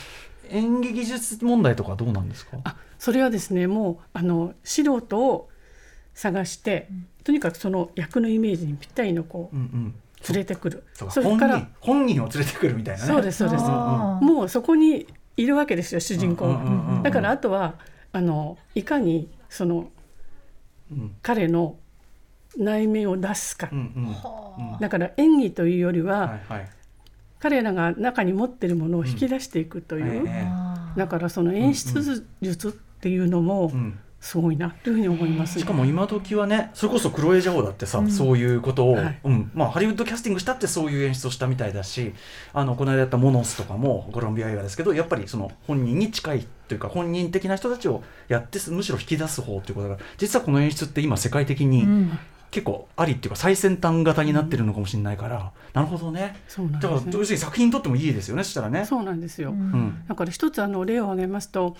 [0.49, 2.57] 演劇技術問題とかどうなんですか？
[2.65, 5.49] あそれはですねもうあの素人を
[6.13, 6.89] 探して、
[7.23, 9.95] とにかくその役のイメージにぴったりの子をうんうん。
[10.27, 11.13] 連れてくる、そうか。
[11.13, 13.07] それから本人本人を連れてくるみたいなね。
[13.07, 13.63] そうですそうです。
[13.63, 15.07] もうそこに
[15.37, 17.75] いるわけですよ主人公うんうんうんうんがだからあとは
[18.11, 19.89] あのいかにその
[20.91, 21.15] うん。
[21.21, 21.77] 彼の
[22.57, 23.79] 内面を出すか、うん
[24.59, 24.79] うん。
[24.79, 26.69] だから演技というよりは、はいはい。
[27.39, 30.27] 彼らが中に持ってるものを引き出していくという、
[30.97, 33.99] だからその演出術っていうのもうん。
[34.21, 39.19] すごいなというふうに思います、ねしかも今時はねそれこそクロエ・ジャオだってさ、そういうことを、はい。
[39.23, 39.51] うん。
[39.53, 42.13] まあ、ハリウッドキャスティングしたってそういう演出をしたみたいだし
[42.53, 52.19] あのこの間やった「モノス」とかもコロンビア映画ですけどやっぱりその本人に近いというか本人的な人たちをやってむしろ引き出す方ということだから実はこの演出って今世界的にうん
[52.51, 56.35] 結構ありっていうか最先端型になってるのかもしれないから、なるほどね。
[56.47, 58.85] そうなんだからですね要するに作品にとってもいいですよねそしたらね。
[58.85, 60.03] そうなんですよ、うん。
[60.07, 61.77] だから一つあの例を挙げますと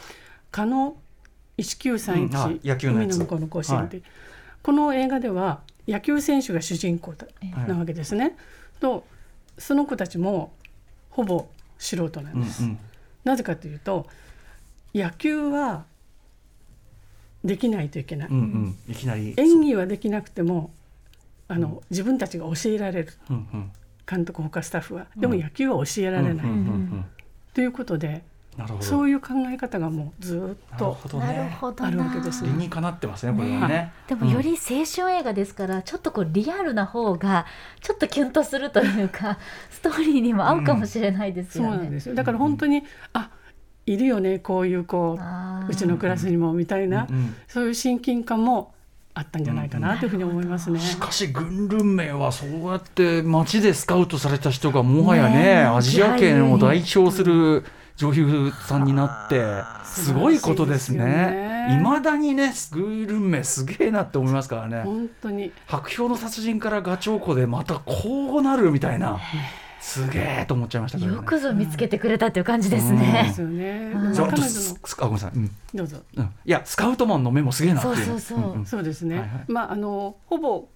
[0.52, 0.98] 加納
[1.58, 2.36] 1931、うん。
[2.36, 4.02] あ野球の海の向こうの甲子園で、
[4.62, 7.68] この映画では野球選手が主人公だはい。
[7.68, 8.38] なわけですね。
[8.80, 9.06] と
[9.58, 10.54] その子たちも
[11.10, 12.64] ほぼ素人なんです。
[12.64, 12.80] うんうん。
[13.24, 14.08] なぜかというと
[14.94, 15.86] 野球は
[17.44, 19.34] できないといけない、うんうん、いきなり。
[19.38, 20.72] 演技はできなくても
[21.48, 23.14] あの、自分たちが教えられる。
[23.30, 23.72] うんうん。
[24.10, 25.06] 監督他スタッフは。
[25.16, 26.54] でも野球は教えられない、うんうんうんう
[26.96, 27.06] ん。
[27.54, 28.24] ということで
[28.58, 28.84] なるほど。
[28.84, 31.90] そういう考え方がもうずっなるとほどなるねほどな。
[31.90, 33.94] あるわけですね理にかなってますねこれはね。
[34.08, 37.46] でもより青春映画ですから、ちょっとこうリアルな方が
[37.82, 39.38] ちょっとキュンとするというか
[39.70, 41.78] ストーリーにも合うかもしれないですそうよね。
[41.78, 42.16] なんですよ。
[42.16, 43.30] だから本当に、あ
[43.94, 45.18] いるよねこういう子
[45.68, 47.36] うちのクラスにもみたいな、うんうん。
[47.48, 48.74] そういう親近感も
[49.16, 50.80] あったんじゃないかなというふうに思いますね。
[50.80, 55.64] しかし軍ルン名はそうやって街でスカウトされた人がもはやねねえ。
[55.66, 57.66] アジア圏を代表する
[57.98, 59.44] 女優さんになって
[59.84, 60.90] すごいことです。
[60.90, 61.78] ね。
[61.80, 64.84] いまだにね軍ルン名すげえなって思いますからね。
[64.84, 65.52] 本当に。
[65.66, 69.20] 白氷の殺人からガチョウコでまたこうなるみたいな
[69.82, 71.18] すげえと思っちゃいましたけどね。
[71.18, 73.42] よくぞ見つけてくれたっていう感じですでねす。
[73.42, 73.92] よね。
[73.94, 74.14] うん。
[74.14, 75.52] でも彼女のススあごめんなさい、うん。
[75.74, 75.98] どうぞ。
[76.16, 77.96] うん、いやスカウトマンの目もすげえなっていう。
[77.96, 78.58] そうそうそう。
[78.58, 78.66] んん。
[78.66, 79.20] そうですね。
[79.20, 79.44] はいはい。
[79.48, 80.68] まああのほぼ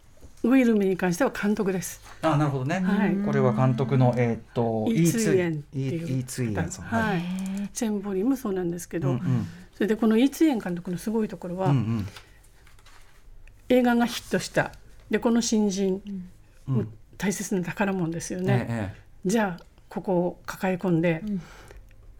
[0.43, 2.01] ウィルムに関しては監督です。
[2.21, 3.15] あなるほどね、はい。
[3.25, 6.07] これは監督のえーっとイーツイエンっていう。
[6.07, 7.21] イーツイエンさんはい。
[7.73, 9.47] チェンボリもそうなんですけど、うんうん。
[9.73, 12.07] それでこのイ・ツイエン監督のすごいところは、うんうん。
[13.69, 14.71] 映画がヒットした。
[15.09, 16.01] でこの新人、
[16.67, 21.23] うん大切な宝物ですよね、ええじゃあここを抱え込んで、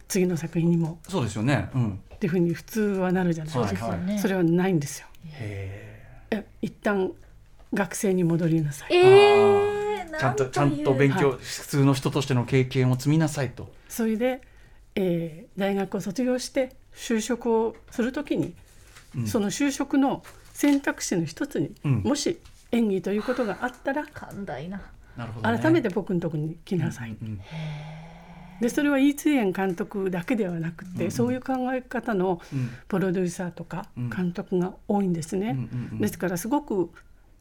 [0.07, 0.99] 次の作品にも。
[1.09, 1.69] そうですよね。
[1.75, 1.99] うん。
[2.13, 4.07] っていうふうに普通はなるじゃないですか、はいはい。
[4.07, 5.07] ねそれはないんですよ。
[5.25, 6.45] へえ。
[6.61, 7.11] 一旦
[7.73, 10.17] 学生に戻りなさい、えー、え。
[10.17, 13.73] ちゃんとちゃんと勉強、普通の人としての経験を積みなさいと。
[13.89, 14.41] それで、
[14.95, 18.53] えー大学を卒業して就職をするときに、
[19.17, 19.27] うん。
[19.27, 22.01] その就職の選択肢の一つに、うん。
[22.03, 22.39] もし
[22.71, 24.81] 演技ということがあったら寛大な
[25.17, 25.60] なるほど、ね。
[25.60, 27.39] 改めて僕のところに来なさい、うん
[28.62, 34.10] でそれはイーツイエン監督だけではなくて、そういう考え方のうんプロデューサーとかうん。
[34.10, 35.99] 監督が多いんですね、うんうんうん。
[35.99, 36.89] ですからすごく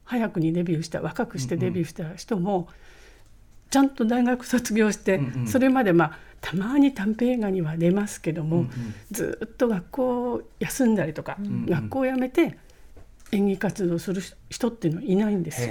[0.05, 2.67] 早くにデビューした若くしてデビューした人も、
[3.71, 5.47] ちゃんと大学卒業して、うんうん。
[5.47, 8.71] それまでまあたまに短編映画には出ますけども、うんうん。
[9.13, 12.59] ずっと学校を休んだりとか、ん学校を辞めて
[13.31, 15.69] 演技活動する人っていうのはいないんですよ。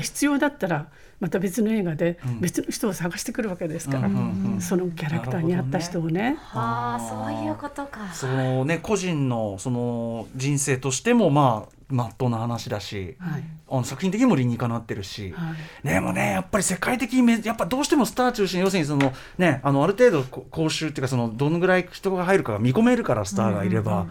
[0.00, 0.88] 必要だったら
[1.20, 2.40] また別の映画でうん。
[2.40, 4.60] 別の人を探してくるわけですから、うんうんうん。
[4.60, 6.36] そのキャラクターに合った人をね。
[6.52, 8.12] ああそういうことか。
[8.12, 13.44] そのね個人のその人生としてもまあまっとうな話だし、はい。
[13.70, 15.52] あの作品的にも理にかなってるし、は
[15.84, 15.88] い。
[15.88, 24.06] でもねやっぱり世界的にめやっぱどうしてもスター中心要するにそのねあのある程度こ講習っていうかそのどのぐらい人が入るかが見込めるからスターがいれば、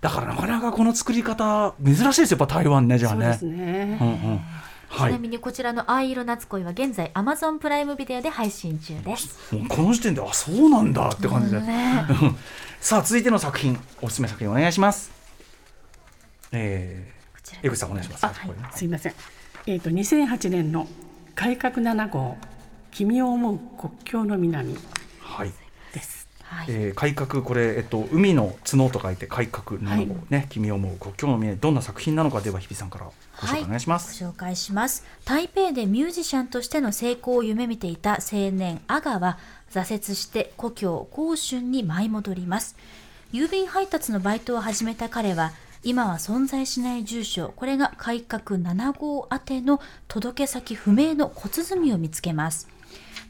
[0.00, 3.36] だからなかなかこの作り方珍しいですよやっぱ台湾ねじゃあね。
[3.38, 3.98] そうですね。
[4.00, 4.40] うんうん
[4.92, 9.54] はいちなみにこちらの「藍色夏恋」は現在 Amazon プライムビデオで配信中です。
[9.54, 12.36] もうこの時点であそうなんだって感じで、ねうん
[12.78, 15.10] さあ続いての作品おすすめ作品お願いします。
[16.52, 17.10] え
[17.42, 18.26] ちらー、江口さんお願いします。
[18.26, 19.14] あこれねすいません。
[19.66, 20.86] えっ、と2008年の
[21.34, 22.36] 改革7号
[22.90, 24.76] 君を思う国境の南
[25.20, 25.52] はい。
[26.52, 26.66] はい。
[26.68, 35.04] えー、改革これ、えっと、海の角と書いて改革7号、はね君を思う国境の峰どんな作品なのかでは日比さんからご紹介お願いします、ご紹介します。
[35.24, 39.38] 台北でミュージシャンとしての成功を夢見ていた青年アガは
[39.72, 42.76] 挫折して故郷広春に舞い戻ります。
[43.32, 45.52] 郵便配達のバイトを始めた彼は
[45.84, 52.68] 今は存在しない住所これが改革7号宛ての届け先不明の小鼓を見つけます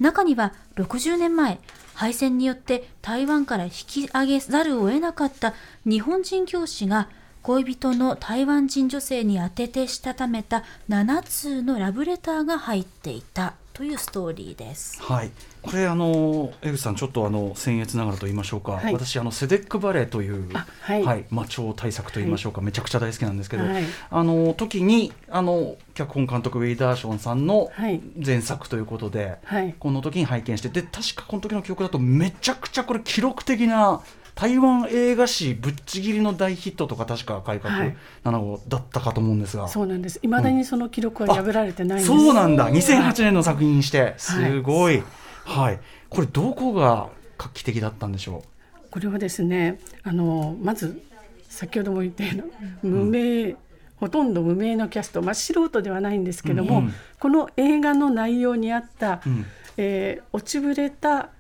[0.03, 1.59] 中には60年前
[1.95, 5.55] 敗戦によって台湾から引き上げざるを得なかった
[5.87, 7.09] 日本人教師が
[7.43, 13.55] 恋人の台湾人女性に宛ててしたためた7通のラブレターが入っていた。
[13.73, 15.03] というストーリーです。
[15.03, 15.31] はい。
[15.63, 18.93] これあの江口さんちょっとあの僭越ながらと言いましょうか、はい。
[18.93, 21.25] 私あのセデックバレーというあはい。
[21.31, 23.85] まあ、超大作と言いましょうか、めちゃくちゃ大好きなんですけど、はい。
[24.11, 28.01] あの時にあの脚本監督ウェイダーションさんのはい。
[28.25, 29.75] 前作ということで、はい。
[29.79, 30.69] この時に拝見して。
[30.69, 34.01] で確かこの時の記憶だとめちゃくちゃこれ記録的な
[34.35, 37.97] 台湾映画史ぶっちぎりの大ヒットとか確か改革はい。
[38.25, 40.19] 7号だったかと思うんですが、そうなんです。
[40.23, 42.07] いまだにその記録は破られてないんです。
[42.07, 42.71] そうなんだ。
[42.71, 44.15] 2008年の作品にして。
[44.17, 45.03] すごい、
[45.45, 45.81] はい。
[46.09, 48.43] これどこが画期的だったんでしょ
[48.91, 51.03] これはですねあのまず
[51.49, 52.45] 先ほども言ったような
[52.83, 53.57] 無名、
[53.97, 56.85] ほとんど無名のキャスト、まあ、素人ではないんですけども、うん。
[56.87, 59.47] うんこの映画の内容に合った、うん。
[59.77, 61.31] えー落ちぶれた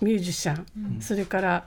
[0.00, 1.64] ミュージシャン、それから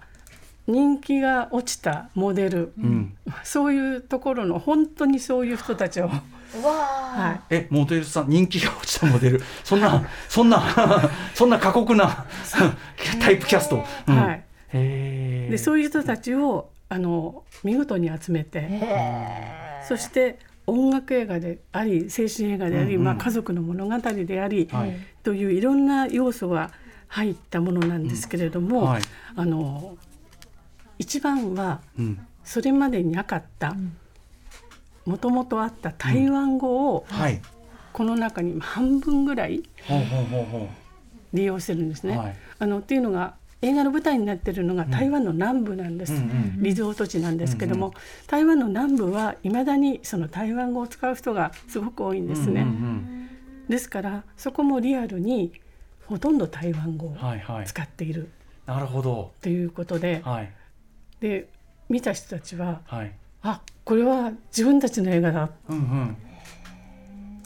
[0.67, 3.17] 人気が落ちたモデル、う、うん。
[3.43, 6.11] そういうところの本当にそういう人たちを、わ
[6.63, 9.41] はい、えモデルさん人気が落ちたモデル。
[9.63, 12.25] そんなそんなそんな過酷な
[13.21, 14.15] タイプキャスト、うん。
[14.15, 14.43] はい。
[14.73, 18.69] でそういう人たちをあの見事に集めて。
[19.87, 23.03] そして音楽映画であり青春映画であり、うんうん。
[23.03, 24.97] まあ、家族の物語であり、はい。
[25.23, 26.71] といういろんな要素が
[27.07, 29.01] 入ったものなんですけれども、はい。
[29.35, 29.95] あの
[30.99, 32.27] 一番はうん。
[32.43, 33.75] それまでになかった
[35.05, 37.41] もともとあった台湾語をはい。
[37.91, 39.63] この中に半分ぐらい
[41.33, 42.17] 利用してるんですね。
[42.17, 42.35] はい。
[42.59, 47.93] あのっていうのが映画の舞台になってるのが台湾の南部なんです、うんうんリゾート地なんですけども、うん
[48.27, 53.29] 台湾の南部はいまだにその台湾語を使う人がすごく多いんですね、うんうん
[53.67, 55.51] ですからそこもリアルに
[56.05, 57.65] ほとんど台湾語をうんはいはい。
[57.65, 58.29] 使っている。
[58.67, 59.31] なるほど。
[59.41, 60.51] ということで、はい
[61.25, 61.47] で
[61.89, 63.11] 見た人たちははい。
[63.41, 65.43] あこれは自分たちの映画だ。
[65.45, 66.17] っうんうん。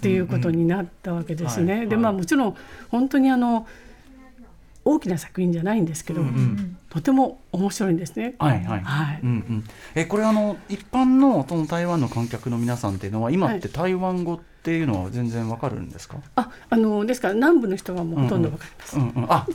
[0.01, 1.77] ていうことになったわけですね。
[1.77, 1.87] はい。
[1.87, 2.19] でまあはい。
[2.21, 2.55] もちろん
[2.89, 3.67] 本当にあの
[4.83, 6.77] 大きな作品じゃないんですけど、うんうん。
[6.89, 8.35] とても面白いんですね。
[8.39, 8.81] はいはい。
[8.81, 9.19] はい。
[9.23, 9.63] うんうん、
[9.95, 18.97] えこれあの一般のその台湾の観客の皆さんっていうのは今って台湾語っていうのは全然わかるんですか、ああのですから南部の人はもうほとんどわかります。
[18.97, 19.47] うんうん、あ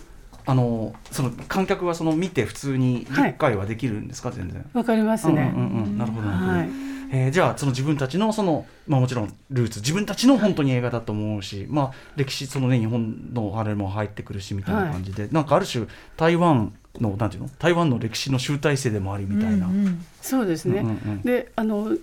[0.47, 4.65] あのその観客はその見て普通に理解はできるんですか、全然。
[4.73, 5.53] わかりますね。
[5.55, 6.53] うんうんうん、なるほどなるほど。
[6.53, 6.69] はい
[7.11, 17.51] えーじゃあその自分たちのその、まあ、もちろんルーツ自分たちの本当に映画だと思うし、まあ、歴史そのね日本のあれも入ってくるしみたいな感じで、なんかある種台湾のなんていうの？
[17.59, 19.67] 台湾の歴史の集大成でもありみたいな。
[19.67, 20.81] うんうんそうですね。
[20.81, 21.97] うんうんであの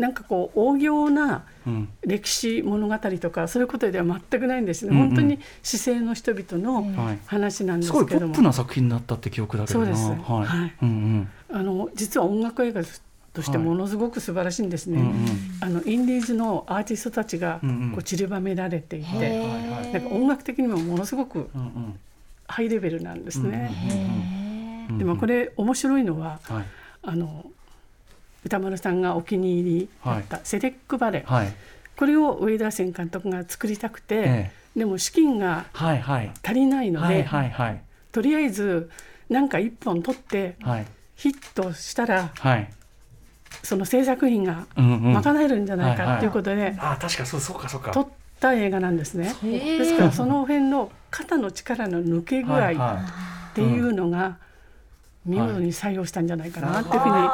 [0.00, 1.88] なんかこう大行なうん。
[2.06, 5.08] 歴史物語とかそういうことでは全くないんですね、うんうん。
[5.08, 7.18] 本当に市政の人々のはい。
[7.26, 9.94] 話なんですすごいポけども、ップな作品になったって記憶だけどな。
[9.94, 10.30] そうです。
[10.30, 10.46] はい。
[10.46, 10.74] はい。
[10.82, 12.82] うんあの実は音楽映画
[13.32, 15.14] としてものすごく素晴らしいんですね、うんうん。
[15.60, 17.90] あのインディーズのアーティストたちがうんうん。
[17.92, 22.00] こう散りばめられていて、はいはいなんか音楽的にもものすごくうんうん。
[22.48, 23.70] ハイレベルなんですね、
[24.90, 24.98] うん。
[24.98, 26.64] でもこれ面白いのははい。
[27.02, 27.46] あの
[28.44, 31.52] 歌丸さんがお気に入りだったセレックバレー、はい。
[31.96, 37.82] これを上田千監督が作りたくて、えでも資金が足りないので、はいはいはい。
[38.12, 38.90] とりあえず
[39.28, 40.86] なんか一本取ってはい。
[41.16, 42.70] ヒットしたらはい。
[43.62, 47.90] その制作費が賄えるんじゃないかということであ確かそうそうかそうか。
[47.90, 49.34] 撮った映画なんですね。
[49.42, 53.04] ですからその辺の肩の力の抜け具合はいは
[53.50, 54.38] っていうのが
[55.26, 57.28] 見事に採用したんじゃないかなっていうふうにい。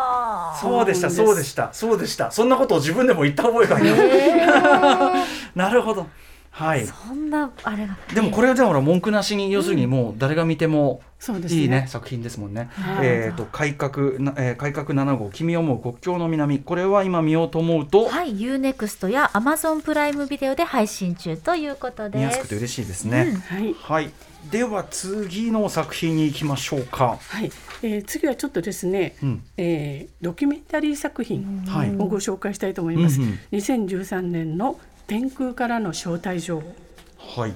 [0.60, 2.30] そうでしたそうでしたそうでした。
[2.30, 5.56] そんなことを自分でも言った覚えがあります。
[5.56, 6.06] なるほど。
[6.50, 6.86] はい。
[6.86, 12.70] そんなあれがでもこれはじゃあほら文句なしに要するにもう誰が見てもそうですねいいね作品ですもんね。
[12.72, 23.36] はいえっと改革なえー改革7号君を思う国境の南これは今見ようと思うとはい UNEXT や Amazon プライムビデオで配信中ということです見やすくて嬉しいですね。
[23.48, 24.10] はいはい。
[24.50, 27.18] では次の作品に行きましょうか。
[27.20, 27.50] はい、
[27.82, 33.20] えー次はちょっとですね、うんえードキュメンタリー作品はいをご紹介したいと思います。
[33.20, 36.62] うんうん2013年の天空からの招待状。
[37.18, 37.54] はい。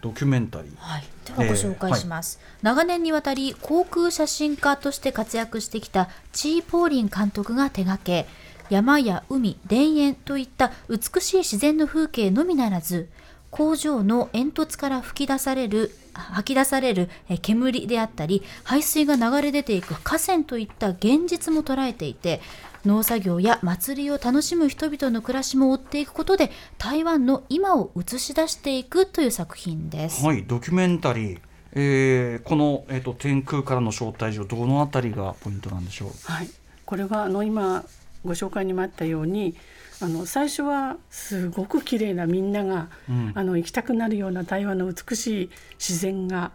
[0.00, 0.76] ドキュメンタリー。
[0.78, 8.26] はい、ではご紹介します、長年にわたり航空写真家として活躍してきたチー・ポーリン監督が手掛け
[8.70, 13.08] 山や海田園といった美しい自然の風景のみならず
[13.50, 22.40] 工場の煙突から吹き出される吐き出されるえー煙であったり排水が流れ出ていく河川といった現実も捉えていて
[22.86, 30.24] 農作業や祭りを楽しむ人々の暮らしも追っていくことで台湾の今を映し出していくという作品です。
[30.24, 31.40] はい、ドキュメンタリー。
[31.72, 36.10] えーこの、えー、と天空からの招待状どのあたりがポイントなんでしょう？
[36.24, 36.48] はい、
[36.86, 37.84] これはあの今
[38.24, 39.54] ご紹介にもあったように
[40.02, 43.32] あの最初はすごく綺麗なみんなが、うん。
[43.34, 46.52] あの行きたくなるような台湾の美しい自然が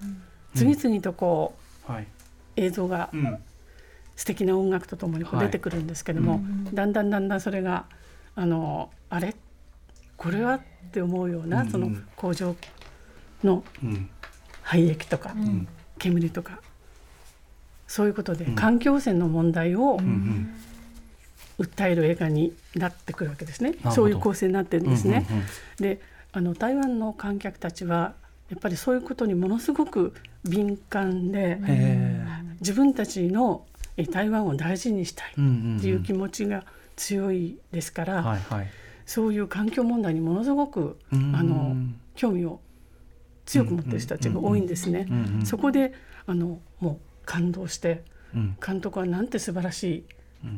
[0.55, 1.55] 次々とこ
[1.88, 2.08] う、はい、
[2.55, 3.38] 映像がうん。
[4.17, 6.41] 素敵な音楽とともに出てくるんですけども、
[6.73, 7.84] だんだんだんだんそれが
[8.34, 9.36] あのあれ？
[10.15, 10.62] これはっ
[10.93, 11.65] て思うような、うん。
[11.65, 12.55] うんその工場
[13.43, 14.10] のうん。
[14.62, 15.67] 廃液とか、ん。
[15.99, 16.60] 煙とか
[17.88, 18.55] そういうことで、ん。
[18.55, 20.49] 環境汚染の問題をうん
[21.59, 23.75] 訴える映画になってくるわけですね。
[23.91, 25.25] そういう構成になってるんですね。
[25.29, 25.47] うんうんうん。
[25.79, 26.01] で
[26.33, 28.13] あの台湾の観客たちは
[28.49, 30.13] やっぱりそういうことにものすごく
[30.43, 32.25] 敏感で、へ
[32.59, 33.65] 自分たちの
[33.97, 36.65] え台湾を大事にしたいっていう気持ちが
[36.95, 38.67] 強いですから、はいはい。
[39.05, 41.35] そういう環境問題にものすごくうん。
[41.35, 41.75] あの
[42.15, 42.59] 興味を
[43.45, 45.07] 強く持ってる人たちが多いんですね。
[45.09, 45.45] うんうん。
[45.45, 45.93] そこで
[46.27, 48.03] あのもう感動して
[48.35, 48.57] うん。
[48.63, 50.03] 監督はなんて素晴らしい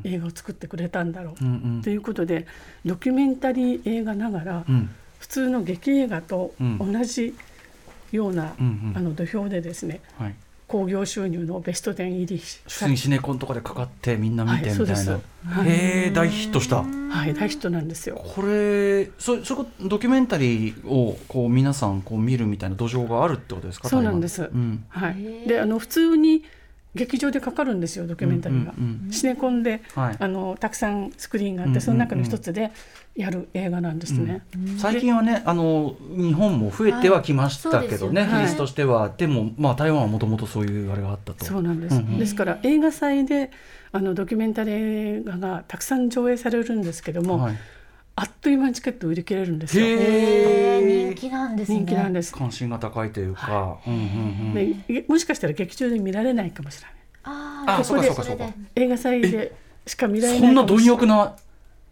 [0.04, 1.46] 映画を作ってくれたんだろう。
[1.46, 1.82] うんうん。
[1.82, 2.46] ということで
[2.86, 4.90] ドキュメンタリー映画ながらうん。
[5.20, 6.78] 普通の劇映画とうん。
[6.92, 7.36] 同じ
[8.12, 8.98] ような、うんうん。
[8.98, 10.36] あの土俵でですねはい。
[10.68, 15.10] 興行収入のベスト10入りし普通にシネコンとかでかかってみんな見てはいみたいな、そうです。
[15.46, 15.70] はい。
[15.70, 16.84] へえ大ヒットした。
[16.84, 18.22] はい、大ヒットなんですよ。
[18.36, 23.88] これそそこドキュメンタリーをこう皆さんこう見るみたいな土壌があるってことですか？
[23.88, 24.44] そうなんです。
[24.44, 24.84] うん。
[24.90, 26.44] はい、であの普通に
[26.98, 28.74] 劇場でかかるんですよドキュメンタリーが。
[28.78, 30.16] うんうんシネコンで、はい。
[30.20, 31.82] あのたくさんスクリーンがあって、うんうんうん。
[31.82, 32.72] その中の一つで
[33.16, 34.42] やる映画なんですね。
[34.78, 38.32] 最近はねあの日本も増えてはきましたけどね、はい。
[38.32, 38.38] ね。
[38.40, 41.46] 比率としては、でもまあ台湾はもともとそういうあれがあったと。
[41.46, 42.20] そうなんです、うんうん。
[42.20, 43.52] ですから映画祭で
[43.92, 47.58] あのドキュメンタリー映画がたくさん上映されるんですけども、はい、
[48.20, 49.86] あっという間にチケット売り切れるんですよ。
[49.86, 51.78] へええ人気なんですね。
[51.78, 52.34] 人気なんです。
[52.34, 54.04] 関心が高いというか、うんうんう
[54.60, 54.84] ん。
[54.88, 56.94] でもしかしたら劇場で見られないかもしれない。
[57.26, 58.58] あああ、そうかそうかそれでそうか。
[58.76, 59.54] 映画祭で
[59.86, 60.84] しか見られないそんな貪。
[60.84, 61.36] 欲な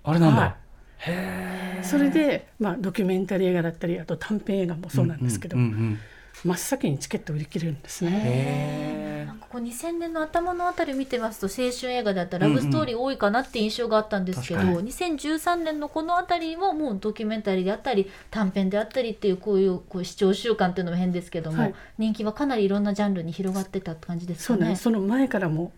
[0.03, 1.85] あれなんだ、はい。
[1.85, 5.99] それで、まあ、ドキュメンタリー映画だったりあと短編映画もそうなんですけど、うんうんうん
[6.45, 8.11] 真っ先にチケット売り切れるんですね。
[8.13, 24.83] へなんかここう2000年の頭のあたり見てますと青春映画だったらラブストーリー多いかなって印象があったんですけど、うんうん2013年のこのあたりももうドキュメンタリーであったり短編であったりっていうこういうこう視聴習慣っていうのも変ですけども、はい人気はかなりいろんなジャンルに広がってたって感じですかねそうなんです。。
[24.83, 25.71] その前からも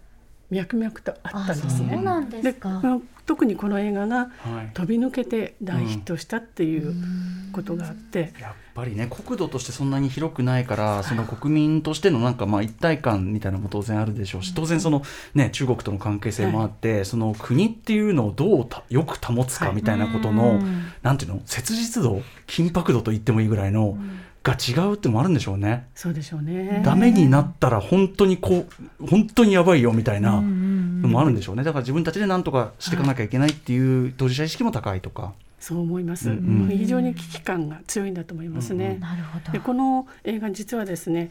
[0.50, 1.94] 脈々とあったんですね。
[1.94, 2.70] そうなんですか。
[2.70, 6.96] まあ特にこの映画がはい飛び抜けて大ヒットしたっていう
[7.52, 15.02] ことがあって、やっぱりね国土としてそんなに広くないからその国民としてのなんかまあ一体感みたいなのも当然あるでしょうし当然その
[15.34, 20.92] ね中国との関係性もあって、その国っていうのをどうたよく保つかみたいなことの、うん。
[21.02, 23.98] なんていうの切実度緊迫度と言ってもいいぐらいの、
[24.44, 25.88] が違うってのもあるんでしょうね。
[25.96, 26.82] そうでしょうね。
[26.86, 28.68] ダメになったら本当にこ
[29.02, 31.64] う本当にやばいよみたいなのもあるんでしょうね。
[31.64, 35.34] だから自分たちで何とかしていかなきゃいけないっていう当事者意識も高いとか。
[35.60, 38.94] そう思います、うん非常に危機感が強いんだと思いますね。
[38.96, 39.52] うんなるほど。
[39.52, 41.30] でこの映画実はですね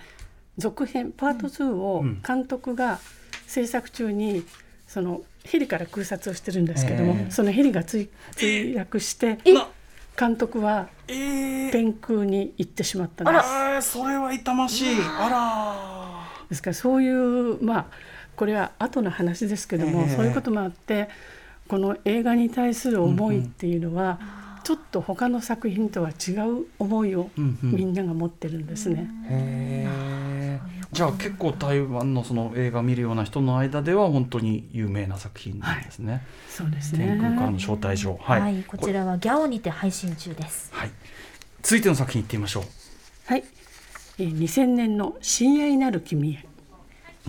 [0.58, 2.22] 続編パート2をうん。
[2.26, 2.98] 監督が
[3.46, 4.44] 制作中に
[4.86, 7.30] そのヘリから空撮をしてるんですけども、ええ。
[7.30, 9.68] そのヘリが墜墜落してな
[10.18, 13.46] 監督はえー天空に行ってしまったんです。
[13.46, 14.96] あらそれは痛ましい。
[15.00, 17.86] あですからそういうまあ
[18.34, 20.16] これは後の話ですけども、ええ。
[20.16, 21.08] そういうこともあって
[21.68, 24.18] この映画に対する思いっていうのは、
[24.64, 27.70] ちょっと他の作品とは違う思いをうんうん。
[27.76, 28.96] みんなが持ってるんですね。
[28.96, 30.60] らへえ
[30.92, 37.06] じゃあ結構台湾のその映画見るような人の間では本当に有名な作品なんですね、そうですね。
[37.06, 40.70] 天空からの招待状はい、はい、こちらはギャオにて配信中です。
[40.72, 40.90] はい。
[41.62, 42.64] 続いての作品いってみましょう。
[43.26, 43.44] はい、
[44.18, 46.46] えー、2000年の親愛なる君へ。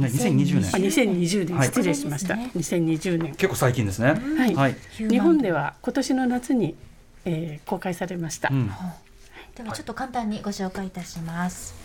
[0.02, 1.68] ね2020あ、年2020年、はい。
[1.68, 2.36] 失礼しました。
[2.36, 3.36] これ2020年。
[3.36, 6.76] 結構最近ですね、はい、はい、ヒューマン日本では今年の夏に、
[7.26, 8.50] えー公開されました。
[8.52, 8.72] うん、
[9.56, 11.76] ではちょっと簡単にご紹介いたします。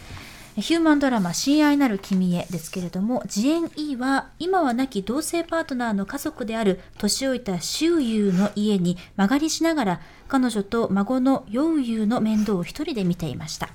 [0.57, 13.71] ヒューマンドラマ「親愛なる君へ」ですけれどもジエン・イーは今は亡き同性パートナーの家族である年老いたシュウユーの家に間借りしながら彼女と孫のヨウユーの面倒を一人で見ていました。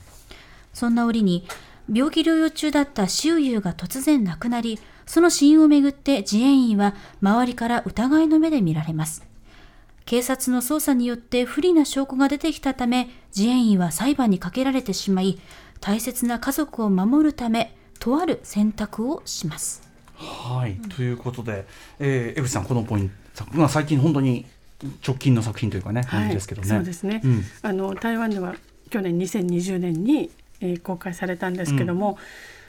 [0.72, 1.48] そんな折に
[1.92, 9.26] 病気療養中だったシュウユーが突然亡くなりその死因をめぐってジエン・イーは周りから疑いの目で見られます。
[10.08, 15.38] 警察の捜査によって不利な証拠が出てきたため、ジエンイは裁判にかけられてしまい、
[15.82, 19.82] 大切な家族を守るため、とある選択をします。
[20.16, 21.66] はい、ということで、
[22.00, 24.46] えー、江口さんこのポイント、まあ、最近本当に
[25.06, 26.68] 直近の作品というかね、感じですけどね。
[26.70, 27.44] そうですね、うん。
[27.62, 28.56] あの台湾では
[28.90, 30.32] 去年2020年に、
[30.62, 32.18] えー公開されたんですけども、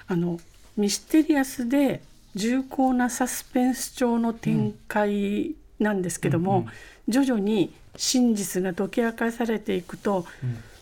[0.06, 0.38] あの
[0.76, 2.02] ミステリアスで
[2.34, 6.66] 重厚なサスペンス調の展開なんですけども、
[7.08, 10.26] 徐々に真実が解き明かされていくと、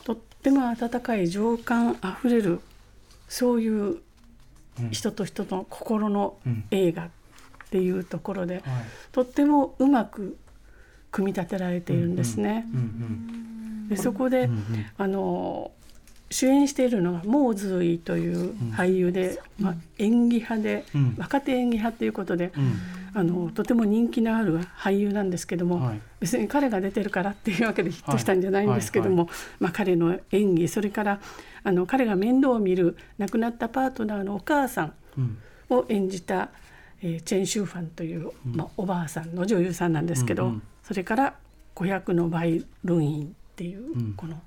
[0.05, 2.61] とっても温かい情感あふれる
[3.29, 3.99] そういう
[4.91, 6.37] 人と人の心の
[6.71, 7.11] 映画っ
[7.71, 8.63] ていうところで、はい。
[9.13, 10.37] とってもうまく
[11.11, 12.67] 組み立てられているんですね。
[12.73, 15.71] うんうんでそこで、うんうんあの
[16.31, 21.15] 主演しているのがモーズイという俳優で、まあ、演技派で、うん。
[21.17, 22.75] 若手演技派ということで、うん。
[23.15, 26.01] あのとても人気のある俳優なんですけども、はい。
[26.21, 29.29] 別に彼が出てるからっていうわけでヒットしたんじゃないんですけども、はい。
[29.61, 31.21] まあ、彼の演技それから
[31.63, 35.39] あの彼が面倒を見る亡くなったパートナーのお母さんうん。
[35.71, 36.51] を演じた、
[37.03, 41.35] えーチェン・シューファンという、まあ、おばあさんの女優さんなんですけど、うんうんそれから
[41.75, 44.13] 子役のバイルインっていう、うん。
[44.15, 44.41] この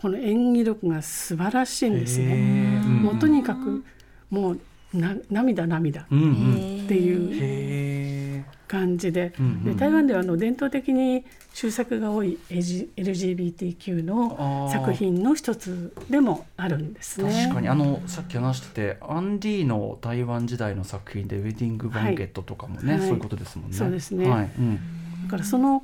[0.00, 2.80] この演技力が素晴らしいんですへね。
[3.02, 3.84] もうとにかく
[4.30, 4.60] もう
[4.92, 9.32] な涙涙っていうへ感じで,、
[9.64, 11.24] で台湾ではあの伝統的に
[11.54, 17.32] 終作が多い LG LGBTQ の作品の一つでもあるんですね。
[17.44, 17.68] 確かに。
[17.68, 23.00] あのさっき話しててアンディの台湾時代の作品で「ウェディング・バンケット」とかもね、はい。
[23.02, 23.76] そういうことですもんね。
[23.76, 24.28] そうですね。
[24.28, 24.50] はい。
[24.58, 24.80] うん。
[25.24, 25.82] だからその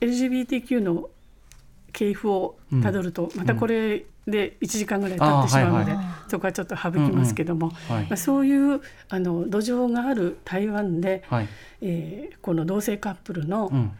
[0.00, 1.10] LGBTQ の
[1.92, 5.92] 系譜をたどると、またこれで1時間ぐらい経ってしまうので、
[6.28, 8.02] そこはちょっと省きますけども、はい。
[8.04, 11.48] まあ、そういうあの土壌がある台湾で、はい。
[11.82, 13.92] えーこの同性カップルのうん。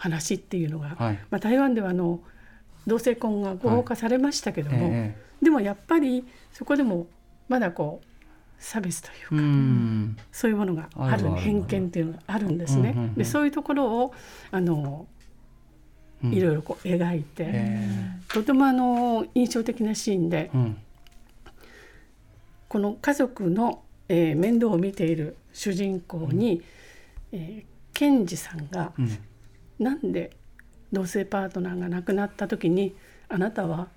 [0.00, 1.18] 話っていうのが、はい。
[1.28, 2.20] まあ、台湾ではあの
[2.86, 7.06] 同性婚が合法化されましたけども、えでもやっぱりそこでも
[7.48, 8.06] まだこう
[8.58, 10.16] 差別というえうん。
[10.32, 13.12] そういうものがある偏見っていうのがあるんですね。
[13.16, 14.14] でそういうところを
[14.50, 15.17] あのうん
[16.22, 20.76] いろいろこう描いて、えとてもあの印象的なシーンでえうん。
[22.68, 26.62] この家族の、えー面倒を見ている主人公に、
[27.32, 27.64] えー
[27.94, 29.18] 検事さんがうん。
[29.78, 30.32] なんで
[30.92, 32.94] 同性パートナーが亡くなった時に
[33.28, 33.88] あなたは、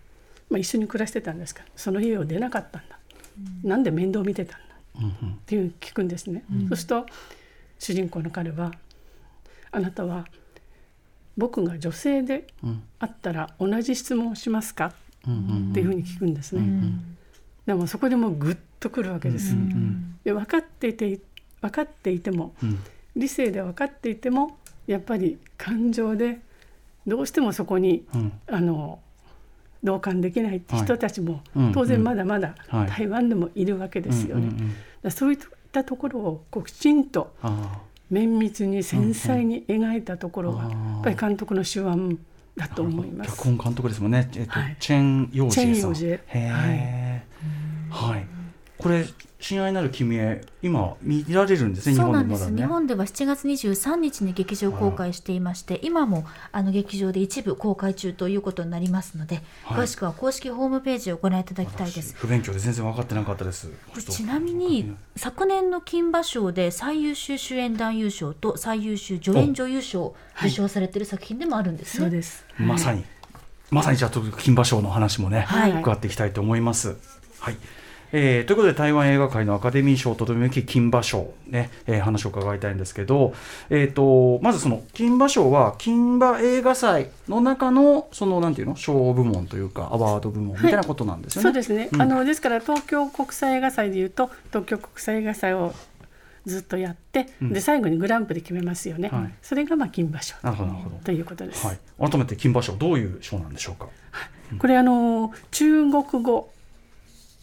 [0.49, 1.61] まあ、一緒に暮らしてたんですか？
[1.61, 2.99] らその家を出なかったんだ、
[3.63, 4.75] なんで面倒を見てたんだ？
[4.75, 6.43] っっていう聞くんですね。
[6.67, 7.05] そうすると
[7.79, 8.71] 主人公の彼は
[9.71, 10.25] あなたは
[11.37, 12.47] 僕が女性で
[12.99, 16.61] あったら同じ質問をしますか、っていうふうに聞くんですね。
[17.65, 19.55] でもそこでもうグッとくるわけです。
[20.23, 21.19] で分かっていて
[21.61, 22.53] 分かっていても、
[23.15, 24.57] 理性で分かっていても
[24.87, 26.39] やっぱり感情で
[27.05, 28.03] どうしてもそこに、
[28.47, 28.99] あの
[29.83, 31.41] 同感できないって人たちも
[31.73, 32.55] 当然まだまだ
[32.87, 34.51] 台湾でもいるわけですよね。
[35.09, 35.39] そういっ
[35.71, 37.33] たところをこうきちんと
[38.11, 42.17] 綿密に繊細に描いたところがやっぱり監督の手腕
[42.57, 43.31] だと思います。
[43.31, 44.29] 脚本監督ですもんね。
[44.35, 45.95] えっと、はい、チェンヨージェさん。
[45.95, 47.23] へえ。
[47.89, 48.27] はい。
[48.81, 49.05] これ
[49.39, 51.95] 親愛なる君へ今見られるんですね。
[51.95, 52.55] そうなんです。
[52.55, 62.15] 日本では7月23日に劇場公開していまして、今もあの劇場で一部公開中ということになりますので、はい、詳しくは公式ホームページをご覧いただきたいです。
[62.15, 63.69] 不勉強で全然分かってなかったです。
[64.09, 72.01] ちなみに昨年の金馬賞で最優秀主演男優賞と最優秀助演女優賞を受賞されている作品でもあるんですね。
[72.01, 72.45] そうです。
[72.57, 73.03] まさに。
[73.71, 76.97] まさにじゃあ金馬賞の話もね、はい、伺っていきたいと思います。
[77.39, 77.57] はい。
[78.13, 83.33] えー、ということで台湾映画界のアカデミー賞とどめき金馬賞ね、えー、話を伺いたいんですけど、
[83.69, 91.45] えーと、まずその金馬賞は金馬映画祭の中のそのなんていうの賞部門というかアワード部門みたいなことなんですよね。
[91.49, 95.73] はい、そうですね、うん、あのですから東京国際映画祭でいうと東京国際映画祭を
[96.45, 100.35] ずっとやって、うん、で最後にグランプリ決めますよね、はい、それがまあ金馬賞
[101.03, 103.89] ということです、はい、改めて金馬賞どういう賞なんでしょうか、
[104.57, 106.51] これあの中国語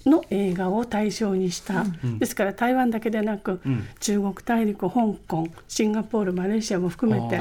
[0.06, 7.40] の映画を対象にした、うん、ですから台湾だけでなく、うん、中国大陸香港シンガポールマレーシアも含めて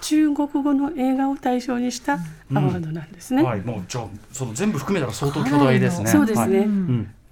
[0.00, 3.42] 中国語の映画を対象にしたアワードなんですね。
[3.42, 6.06] はい、もうじゃあその全部含めたら相当巨大ですね。
[6.10, 6.68] そうですね、はい、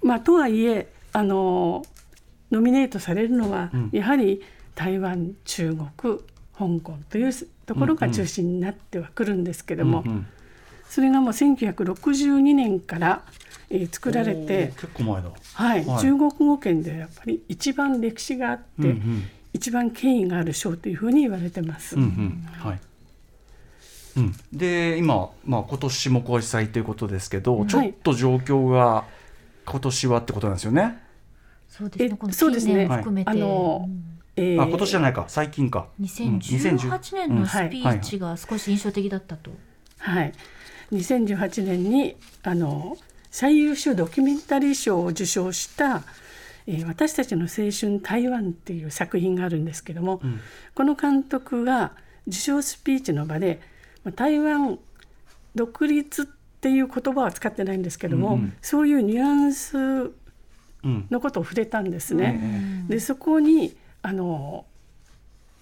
[0.03, 1.83] まあ、とはいえあの
[2.51, 4.41] ノミネートされるのは、やはり
[4.75, 6.19] 台湾中国
[6.57, 7.31] 香港という
[7.65, 10.03] ところが中心になってはくるんですけども、
[10.95, 13.23] それがもう1962年から
[13.69, 19.23] えー、作られて結構前だ、はい、はい、中国語圏でやっぱり一番歴史があって、うんうん、
[19.53, 21.95] 一番権威がある賞というふうに言われてます。
[21.95, 22.79] うんうん、はい。
[24.17, 29.03] うん、で今、まあ、今年も開催ということですけど、はい、ちょっと状況が
[29.65, 30.99] 今年はってことなんですよね？
[31.67, 32.31] そうですね。
[32.31, 32.87] そうですね。
[32.87, 33.89] 含めて、あの、
[34.37, 35.25] えー、あ今年じゃないか。
[35.27, 35.87] 最近か。
[35.99, 39.51] 2018年のスピーチが少し印象的だったと。
[39.97, 40.33] はい、
[40.91, 42.97] 2018年にあの
[43.31, 46.03] 最優秀ドキュメンタリー賞を受賞した
[46.67, 50.39] 「えー、私たちの青春台湾」っていう作品があるんですけども、うん、
[50.73, 51.91] この監督が
[52.27, 53.59] 受賞スピーチの場で
[54.15, 54.79] 台湾
[55.53, 56.25] 独立っ
[56.61, 60.11] ていう言葉は使ってないんですけども、うんうん、そういうニュアンス
[60.83, 62.39] のことを触れたんですね。
[62.41, 62.45] う
[62.85, 64.65] ん、でそこにあの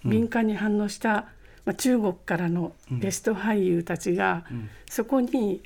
[0.04, 1.26] 敏感に反応した、
[1.64, 4.44] まあ、中国からのゲスト俳優たちが、
[4.88, 5.62] そこに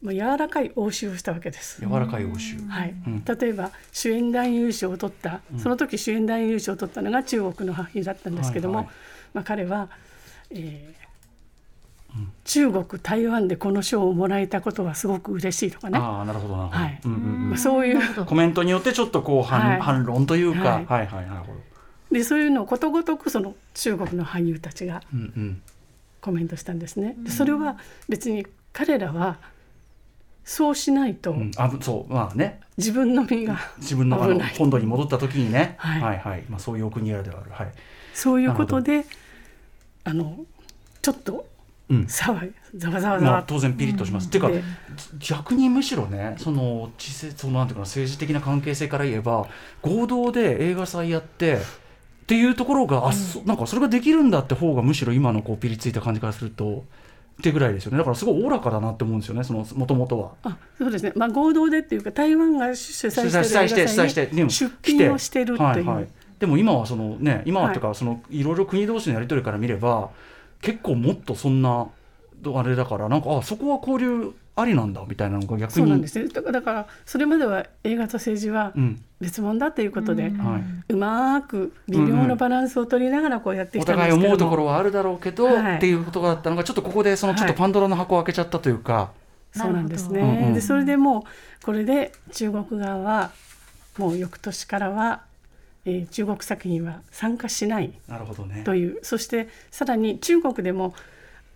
[0.00, 1.80] まあ、柔らかい応酬をしたわけです。
[1.80, 8.94] 柔らかい応酬、はい、うん、例えば主演男優賞を取った、その時主演男優賞を取ったのが中国の俳優だったんですけども、はいはい、
[9.34, 9.88] まあ、彼は、
[10.50, 15.98] えー、うん、中国台湾でこの賞をもらえたことはすごく嬉しいとかね。
[16.00, 17.00] あなるほどなるほど、はい。
[17.04, 21.67] うんうんうん、そういうコメントによってちょっとこう反はい、反論というか、はい、はいはいなるほど
[22.10, 25.02] でそういうのをことごとくその中国の俳優たちが
[26.20, 27.14] コメントしたんですね。
[27.18, 27.78] でそれは
[28.08, 29.38] 別に彼らは
[30.44, 32.60] そうしないと、うん、あそうまあね。
[32.78, 34.16] 自分の身が自分の
[34.56, 36.44] 本土に戻った時にね、はい、はいはい。
[36.48, 37.72] まあそういうお国柄ではある、はい、
[38.14, 39.04] そういうことで
[40.04, 40.38] あの
[41.02, 41.46] ちょっと
[41.90, 44.28] 騒い、うん、ざわざわざわ、まあ、当然ピリッとします。
[44.28, 44.50] っていうか
[45.18, 49.48] 逆にむしろねその地そのなんていうか政治的な関係性から言えば
[49.82, 51.58] 合同で映画祭やって
[52.28, 56.84] っていうところが、うん、あそなんかそれができるんだって方がむしろ今のこうピリついた感じからすると
[57.40, 57.96] ってぐらいですよね。
[57.96, 60.32] だからすごいおおらかだなって思うんですよねそのもともとは。
[60.42, 66.08] あそうですね、まあ、合同でっていうか台湾が主催して主催して出品をしてるっていう、はいはい、
[66.38, 70.10] でも今はそのね今はとか、はい、そのいろいろ国同士のやり取りから見れば
[70.60, 71.88] 結構もっとそんな
[72.54, 75.76] あれだからなんかあそこは交流ありなんだみたいなのが逆に。
[75.76, 76.28] そうなんですね。
[76.28, 78.74] だからそれまでは映画と政治は
[79.20, 80.32] 別物だということで、
[80.88, 89.10] うまく微妙なバランスを取りながらこうやってきたんですけど、うん、お互い思うところはあるだろうけど、はい、っていうことだったのがちょっとここでそのちょっとパンドラの箱を開けちゃったというか、は
[89.56, 91.26] い、そうなんですね、うんうん、でそれでも
[91.60, 93.32] うこれで中国側は
[93.96, 95.22] もう翌年からは
[95.84, 97.92] えー、中国作品は参加しない
[98.64, 100.94] という、ね、そしてさらに中国でも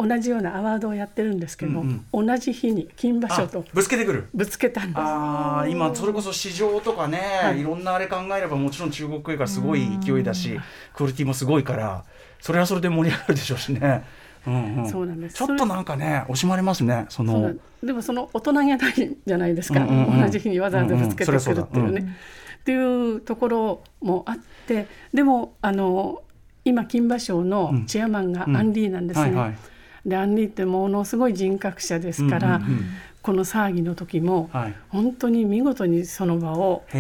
[0.07, 4.29] 同じようなアワードをやってるんですけども、同じ日に金馬賞とあぶつけてくる。
[4.35, 4.99] ぶつけたんです。
[4.99, 7.21] ああ今それこそ市場とかね、
[7.59, 10.59] い、ろんなあれ考えればもちろん中国映画すごい勢いだし
[10.95, 12.05] クオリティもすごいから
[12.41, 14.05] それはそれで盛り上がるでしょうしね。
[14.45, 15.37] うんうん、そうなんです。
[15.37, 17.55] ちょっとなんかね惜しまれますねその。
[17.83, 20.21] でもその大人げないじゃないですか、うんうんうん。
[20.23, 22.01] 同じ日にわざわざぶつけてくるっていうね。
[22.01, 22.17] うんうん
[22.63, 22.77] ってい
[23.17, 24.37] うところもあっ
[24.67, 26.23] てでもあの
[26.65, 29.59] 今金馬賞のチェアマンがアンディなんですね。
[30.05, 32.85] でアンディってものすごい人格者ですから、うんうんうん。
[33.23, 34.75] この騒ぎの時も、はい。
[34.89, 36.99] 本当に見事にその場を収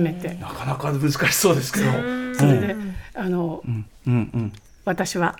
[0.00, 0.34] めて。
[0.34, 1.86] なかなか難しそうですけど。
[2.38, 2.76] それで、
[3.14, 4.52] あのうんうんうん。
[4.84, 5.36] 私は、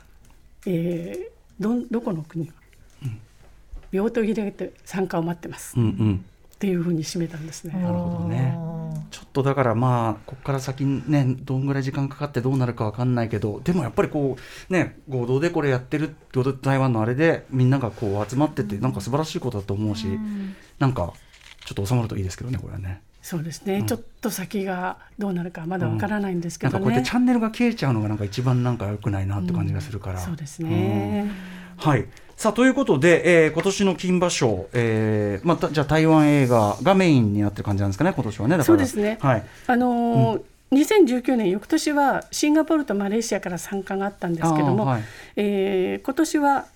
[0.66, 1.30] えー
[1.60, 2.50] どんどこの国
[3.92, 6.24] 病棟入れて参加を待ってます、うんうん。
[6.54, 7.74] っていうふうに締めたんですね。
[7.74, 8.56] なるほどね
[9.10, 14.36] ちょっとだからまあここから先ねどんぐらい時間かかってどうなるかわかんないけどでもやっぱりこ
[14.68, 16.14] うね合同でこれやってる
[16.62, 20.06] 台湾のあれでみんながこう集まっててなんか素晴らしいことだと思うし、
[20.78, 21.12] なんか
[21.64, 23.02] ちょっと収まるといいですけどねこれはね。
[23.22, 26.84] そうですね、ちょっと先がどうなるかまだわからないんですけなんどね。
[26.84, 30.18] かこうやってチャンネルが消えちゃうのがなんか一番なんか良くないなって感じがするから。
[30.18, 31.30] そうですね。
[31.76, 32.06] はい。
[32.40, 39.18] さあということで、えー今年の金馬賞、えーまあ、たじゃあ台湾映画がメインになってる感じなんですかね今年はねそうですね。
[39.20, 39.44] はい。
[39.66, 45.02] あのー2019年翌年はシンガポールとマレーシアから参加があったんですけども、はい。
[45.36, 46.66] えー今年は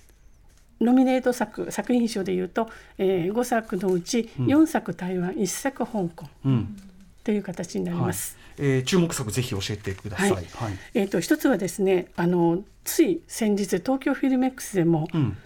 [0.82, 6.76] ノミネート作作品賞でいうと、え5作のうち4作台湾、1作香港うん。
[7.22, 8.06] という形になりはい。
[8.08, 8.36] ます。
[8.58, 10.30] えー注目作ぜひ教えてください。
[10.30, 10.42] ははい。
[10.42, 10.76] い。
[10.92, 15.38] えー、と一つはですねあのつい先日東京フィルメックスでもうん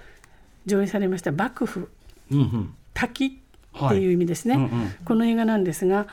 [0.68, 1.88] 上映されました「幕府
[2.30, 2.74] うんうん。
[2.94, 3.26] 滝」
[3.86, 4.90] っていう意味ですね、はいうんうん。
[5.04, 6.06] この映画なんですが、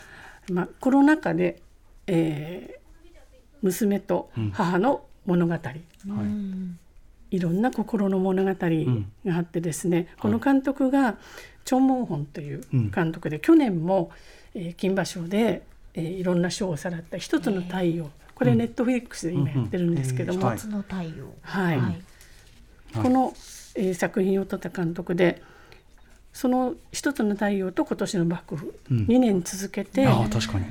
[0.51, 1.61] まあ、コロナ禍で、
[2.07, 2.85] えー
[3.61, 5.55] 娘と母の物語、
[7.31, 11.17] い、ろんな心の物語があってですね、この監督が
[11.63, 12.61] チョン・モンホンという
[12.93, 14.11] 監督で、去年も、
[14.53, 15.63] えー金馬賞で、
[15.95, 20.53] えーいろんな賞をさらった「一つの太陽」これネットフリックスで今やってるんですけども、うんうん。
[20.53, 20.57] えーはい。
[20.57, 21.33] 夏の太陽。
[21.41, 21.79] はい。
[21.79, 22.01] はい。
[23.01, 23.33] この、
[23.76, 25.41] えー作品を撮った監督で
[26.34, 28.97] その「一つの太陽」と今年の幕府、うん。
[29.05, 30.65] 2年続けてああ確かに。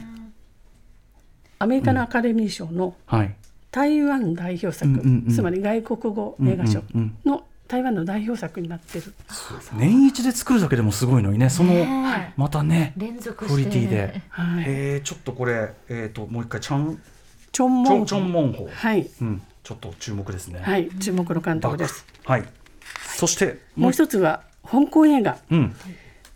[1.59, 3.35] アメリカのアカデミー賞のはい。
[3.71, 5.35] 台湾代表作、うんうんうん。
[5.35, 9.15] つまり外国語映画賞うんうんの台湾の代表作になってる、
[9.73, 14.21] 年一で作るだけでもすごいのにねその、ねまたね連続クオリティで。
[14.29, 17.01] はい、えー、ちょっとこれえっ、ともう一回チャン
[17.53, 17.91] チョン・モンホ。
[17.91, 18.69] チョンチョンモンホ。
[18.71, 19.43] はい、うん。
[19.63, 20.61] ちょっと注目ですね。
[20.63, 22.05] はい、注目の監督です。
[22.25, 22.45] はい。
[23.15, 25.77] そしてもう一つは香港映画うん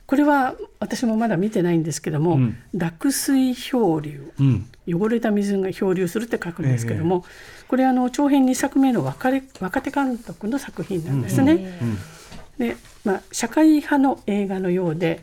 [0.07, 7.27] これは私もまだ見てないんですけども、うん濁水漂流うん汚れた水が漂流するって書くんですけども、
[7.69, 11.79] これあの長編2作目の若れ若手監督の作品なんですね。
[11.83, 11.99] うん
[12.59, 15.21] で、まあ、社会派の映画のようで、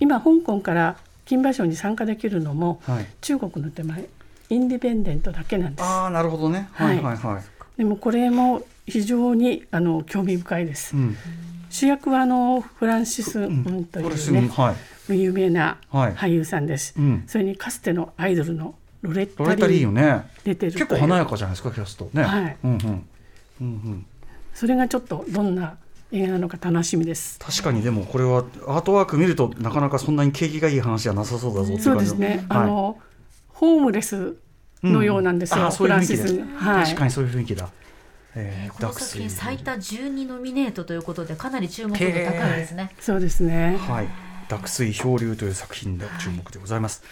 [0.00, 3.06] 今香港から金馬賞に参加できるのも、はい。
[3.20, 4.04] 中国の手前
[4.50, 5.86] インディペンデントだけなんです。
[5.86, 6.68] ああなるほどね。
[6.72, 7.42] はいはいはい。
[7.78, 10.96] でもこれも非常にあの興味深いです。
[10.96, 11.16] うん。
[11.70, 14.72] 主役はあのフランシス・ンというね、ぐは
[15.08, 15.18] い。
[15.18, 16.94] 有名なはい俳優さんです。
[16.98, 20.30] うんそれにかつてのアイドルのロレッタリーね。
[20.44, 22.22] 出てる結構華やかじゃないですかキャストね。
[22.22, 22.78] はいうんうん。
[22.78, 23.06] うん
[23.60, 24.06] うん。
[24.54, 25.76] それがちょっとどんな
[26.12, 27.38] 映画なのか楽しみです。
[27.38, 32.28] 確かにでもこれはアートワーク見るとなかなかそんなに景気がいい話じゃなさそうだぞそうですね。
[32.28, 32.98] はいあの
[33.48, 34.36] ホームレス
[34.82, 35.56] のようなんですよ。
[35.56, 36.84] ういう雰囲気でフランシスはい。
[36.84, 37.68] 確かにそういう雰囲気だ。
[38.34, 42.90] えーこの作品最多12ノミネートということでかなり注目度高いですね。
[43.00, 43.76] そうですね。
[43.76, 44.08] はい、
[44.48, 47.02] 濁水漂流という作品で注目でございます。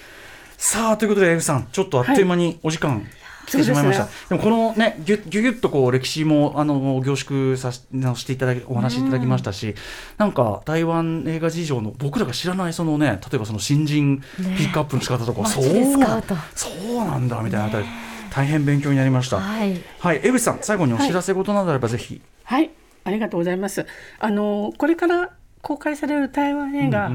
[0.56, 3.06] さあということでエフさんちょっとあっという間にお時間
[3.46, 4.04] 来てしまいました。
[4.04, 9.74] そうでもこのねぎゅぎゅぎゅっとこう歴史もあの凝縮させさせていただきお話しいただきましたし、
[10.18, 17.86] なんか台湾映画事情の僕らが知らないそのね例えばその新人ピックアップの仕方とか、そうそうなんだみたいなあたり、
[18.30, 19.40] 大変勉強になりました。
[19.40, 19.80] はい。
[19.98, 22.20] はい、江口さん最後にお知らせ事などあればぜひ。
[22.44, 22.70] はい。
[23.04, 23.86] ありがとうございます。
[24.18, 25.30] あのこれから
[25.62, 27.10] 公開される台湾映画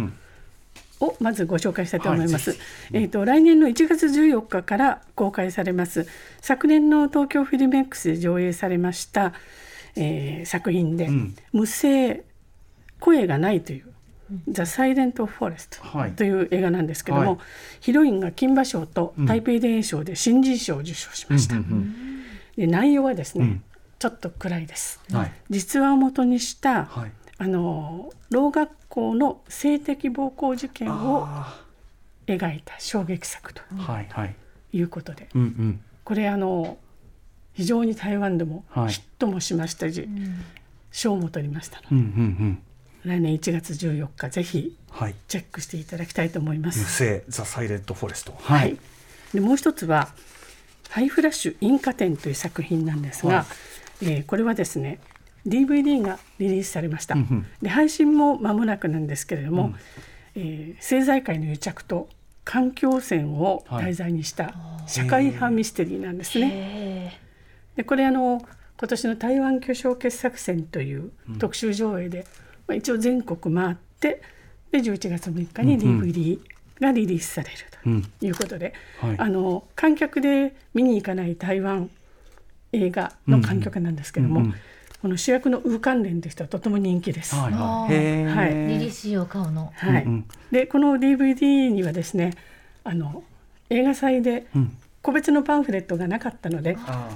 [1.00, 2.52] をまずご紹介したいと思います。
[2.52, 2.64] はいぜ
[2.94, 6.08] えっ、と来年の1月14日から公開されます。
[6.42, 9.34] 昨年の東京フィルメックスで上映されました、
[9.96, 12.24] えー作品で、うん無声
[13.00, 13.95] 声がないという。
[14.50, 16.12] ザ・サイレント・フォレスはい。
[16.12, 17.38] トという映画なんですけども、はい。
[17.80, 21.56] ヒロインが金馬賞と台北電影賞で新人賞を受賞しました。
[21.56, 21.96] うんうん
[22.56, 23.64] で内容はですね、うん。
[24.00, 25.02] ちょっと暗いです。
[25.10, 25.32] うんはい。
[25.50, 27.12] 実話をもとにした、はい。
[27.38, 31.62] あのろう学校の性的暴行事件をあ
[32.28, 34.36] 描いた衝撃作といはい。
[34.72, 35.82] いうことで、うんうん。
[36.06, 36.78] これあの
[37.54, 38.94] 非常に台湾でもはい。
[38.94, 40.08] ヒットもしましたし、
[40.92, 42.08] 賞も取りましたので、うんうんう
[42.46, 42.62] ん
[43.06, 45.16] 来年1月14日ぜひはい。
[45.28, 47.04] チェックしていただきたいと思いま無す。
[47.04, 48.78] 声ザ・サイレント・フォレストはい、
[49.34, 50.10] でもう一つは
[50.90, 53.46] 「ハイフラッシュ印花展」という作品なんですが、は
[54.02, 54.06] い。
[54.06, 55.00] えーこれはですね
[55.46, 57.46] DVD がリリースされました、うんうん。
[57.62, 59.74] で配信も間もなくなんですけれども、
[60.36, 62.10] えー政財界の癒着と
[62.44, 64.54] 環境汚染を題材にした
[64.88, 67.20] 社会派ミステリーなんですね。
[67.76, 68.42] でこれあの
[68.78, 72.26] 今年の台湾巨匠傑作選という特集上映で、
[72.68, 74.22] まあ、一応全国回って
[74.72, 76.40] で11月6日に DVD
[76.80, 77.56] がリリースされる
[77.86, 79.16] うんということで、はい。
[79.18, 81.90] あの観客で見に行かない台湾
[82.74, 84.56] 映画の観客なんですけども、うんうん。
[85.02, 87.36] この主役のウー関連という人はとても人気です。
[87.36, 87.90] はい。
[88.68, 89.72] リリースを買うの。
[89.76, 90.04] はい。
[90.04, 90.26] うんうん。
[90.52, 92.34] でこの DVD にはですね
[92.84, 93.24] あの
[93.70, 94.78] 映画祭でうん。
[95.02, 97.10] 個別のパンフレットがなかったのであ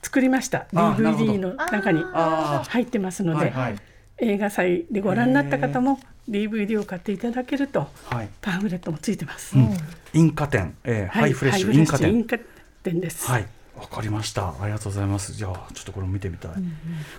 [0.00, 0.66] 作りました。
[0.72, 1.32] あーなるほど。
[1.32, 3.76] DVD の中にあ入ってますので、はいはい
[4.20, 5.98] 映画祭でご覧になった方も
[6.28, 9.56] DVD を買っていただけるとはいパンフレットもついてます。
[9.56, 9.76] うん
[10.12, 12.36] インカ店、えーハイフレッシュインカ店インカ
[12.82, 13.26] 店です。
[13.26, 13.46] はい、
[13.76, 14.48] わかりました。
[14.60, 15.32] ありがとうございます。
[15.32, 16.52] じゃあ、ちょっとこれも見てみたい。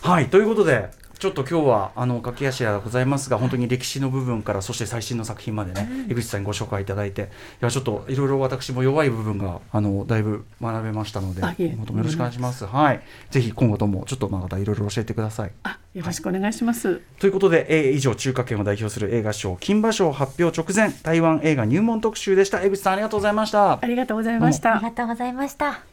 [0.02, 0.90] はい、ということで、
[1.22, 7.26] ちょっと今日はあの駆け足ではございますが、本当に歴史の部分からそして最新の作品までね、江口さんにご紹介いただいて、い
[7.60, 12.66] やちょっといろいろ私も弱い部分があのだいぶ学べましたので、あいえ今後ともよろしくお願いします。
[12.66, 15.52] はい、ぜひ今後ともちょっとまたいろいろ教えてください。
[15.62, 17.00] あ、よろしくお願いします。
[17.20, 22.64] ということで、えー以上中華圏を代表する映画賞金馬賞発表直前台湾映画入門特集でした。
[22.64, 23.86] 江口さんありがとうございましたあ。
[23.86, 24.86] りがとうございましたあり。
[24.86, 25.84] がとうございました。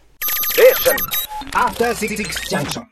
[2.48, 2.86] Junction.